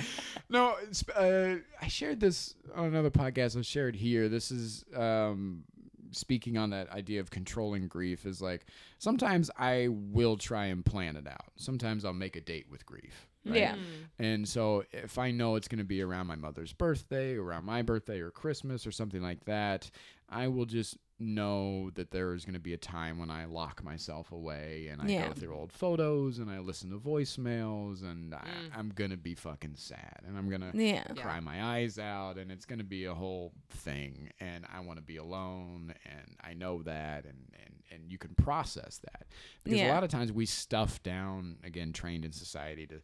[0.49, 0.75] No,
[1.15, 3.57] uh, I shared this on another podcast.
[3.57, 4.27] I shared here.
[4.27, 5.63] This is um,
[6.11, 8.25] speaking on that idea of controlling grief.
[8.25, 8.65] Is like
[8.97, 11.51] sometimes I will try and plan it out.
[11.55, 13.26] Sometimes I'll make a date with grief.
[13.45, 13.55] Right?
[13.59, 13.75] Yeah.
[13.75, 13.79] Mm.
[14.19, 17.81] And so if I know it's going to be around my mother's birthday, around my
[17.81, 19.89] birthday or Christmas or something like that,
[20.29, 23.83] I will just know that there is going to be a time when I lock
[23.83, 25.27] myself away and I Yeah.
[25.27, 28.77] go through old photos and I listen to voicemails and I, mm.
[28.77, 31.03] I'm going to be fucking sad and I'm going to Yeah.
[31.07, 31.21] Yeah.
[31.21, 34.99] cry my eyes out and it's going to be a whole thing and I want
[34.99, 39.27] to be alone and I know that and and and you can process that
[39.63, 42.95] because a lot of times we stuff down again trained in society to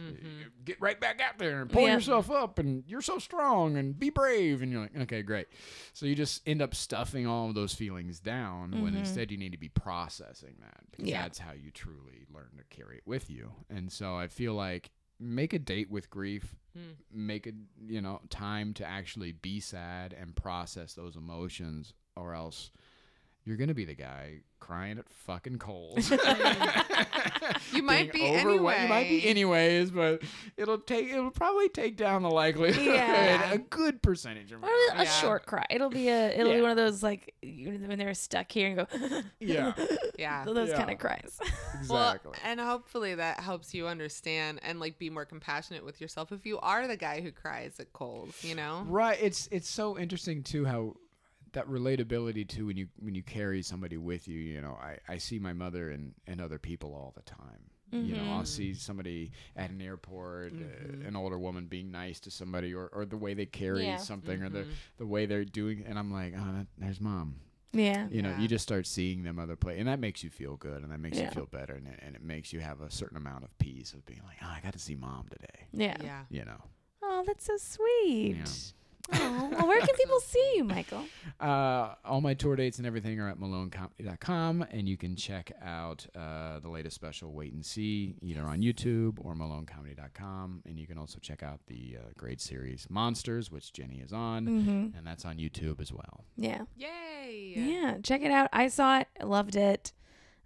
[0.00, 0.12] Mm-hmm.
[0.14, 1.94] uh, get right back out there and pull Yeah.
[1.94, 5.48] yourself up and you're so strong and be brave and you're like okay great
[5.92, 9.52] so you just end up stuffing all of those feelings down when instead you need
[9.52, 11.08] to be processing that because Mm-hmm.
[11.08, 11.22] Yeah.
[11.22, 14.90] that's how you truly learn to carry it with you and so I feel like
[15.18, 16.92] make a date with grief Hmm.
[17.12, 17.52] make a
[17.88, 22.70] you know time to actually be sad and process those emotions or else
[23.44, 26.10] you're gonna be the guy crying at fucking Kohl's
[27.72, 30.22] You might Being be overwhelmed- You might be anyways, but
[30.56, 33.52] it'll take it'll probably take down the likelihood Yeah.
[33.52, 35.04] a good percentage of Or a Yeah.
[35.04, 35.64] short cry.
[35.70, 38.86] It'll be a it'll be one of those like when they're stuck here and go
[39.38, 39.72] Yeah,
[40.18, 40.44] Yeah.
[40.44, 40.76] those Yeah.
[40.76, 41.38] kind of cries.
[41.78, 41.88] exactly.
[41.88, 46.44] Well, and hopefully that helps you understand and like be more compassionate with yourself if
[46.44, 48.84] you are the guy who cries at Kohl's, you know?
[48.86, 49.18] Right.
[49.20, 50.96] It's it's so interesting too how
[51.52, 54.38] that relatability too when you when you carry somebody with you.
[54.38, 57.70] You know, I, I see my mother and, and other people all the time.
[57.92, 58.78] You know, I'll see mm-hmm.
[58.78, 61.06] somebody at an airport, uh, mm-hmm.
[61.08, 63.96] an older woman being nice to somebody, or, or the way they carry Yeah.
[63.96, 64.70] something, or the mm-hmm.
[64.98, 67.40] the way they're doing, and I'm like, oh, that, there's mom.
[67.72, 68.06] yeah.
[68.08, 68.38] You know, Yeah.
[68.38, 71.00] you just start seeing them other play, and that makes you feel good, and that
[71.00, 71.24] makes Yeah.
[71.24, 73.92] you feel better, and it, and it makes you have a certain amount of peace
[73.92, 75.66] of being like, oh, I got to see mom today.
[75.72, 75.96] Yeah.
[76.00, 76.22] Yeah.
[76.30, 76.62] You know.
[77.02, 78.36] Oh, that's so sweet.
[79.12, 79.18] Yeah.
[79.22, 81.04] Oh, well, where can people see you, Michael?
[81.40, 86.06] Uh, all my tour dates and everything are at malonecomedy.com, and you can check out
[86.14, 90.62] uh, the latest special, Wait and See, either on YouTube or malonecomedy.com.
[90.66, 94.46] And you can also check out the uh, great series Monsters, which Jenny is on,
[94.46, 94.96] Mm-hmm.
[94.98, 96.24] and that's on YouTube as well.
[96.36, 96.62] Yeah.
[96.76, 97.54] Yay.
[97.56, 97.96] Yeah.
[98.02, 98.48] Check it out.
[98.52, 99.08] I saw it.
[99.20, 99.92] I loved it.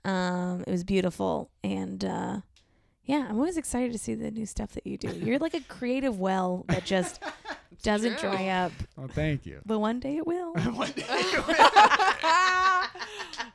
[0.05, 1.51] Um, it was beautiful.
[1.65, 2.41] And uh,
[3.05, 5.09] Yeah, I'm always excited to see the new stuff that you do.
[5.09, 7.21] You're like a creative well that just
[7.83, 8.31] doesn't true.
[8.31, 9.61] dry up, Oh, thank you.
[9.67, 10.53] but one day it will.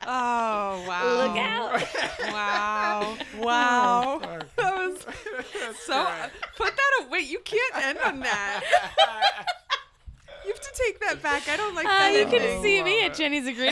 [0.06, 1.26] oh wow!
[1.26, 1.82] Look out.
[2.32, 3.16] Wow!
[3.38, 4.20] Wow!
[4.56, 5.04] that was
[5.84, 6.06] so.
[6.56, 7.20] Put that away.
[7.20, 8.64] You can't end on that.
[10.44, 11.48] You have to take that back.
[11.48, 12.14] I don't like Uh, that.
[12.14, 12.62] you can ending.
[12.62, 13.70] see me at Jenny's Agree.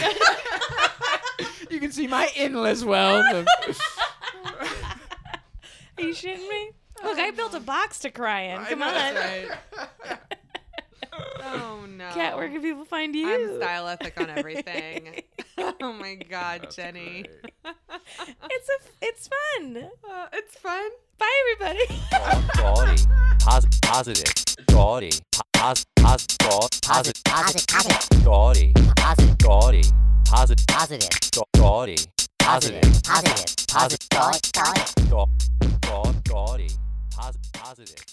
[1.70, 3.46] You can see my endless wealth of.
[5.99, 6.70] Are you shitting me?
[7.05, 8.64] Look, I built a box to cry in.
[8.64, 9.14] Come on.
[11.40, 12.11] Oh no!
[12.12, 13.28] Cat, where can people find you?
[13.32, 15.22] I'm style ethic on everything.
[15.59, 17.24] oh my god, Jenny.
[17.64, 19.88] It's a, it's fun.
[20.09, 20.90] Uh, it's fun.
[21.18, 22.01] Bye, everybody.
[22.57, 23.03] Gaudy.
[23.40, 24.66] Pos- positive.
[24.68, 25.11] Gaudy.
[25.55, 27.66] Pos- pos- gaud- Positive, positive.
[27.66, 28.72] positive, positive, Gaudy.
[28.96, 29.82] positive, Gaudy.
[30.24, 30.66] Positive.
[30.66, 31.96] positive, Ga- Gaudy.
[32.38, 32.82] Positive.
[33.03, 34.53] positive, positive, positive,
[35.82, 36.78] positive.
[37.18, 38.04] Positive.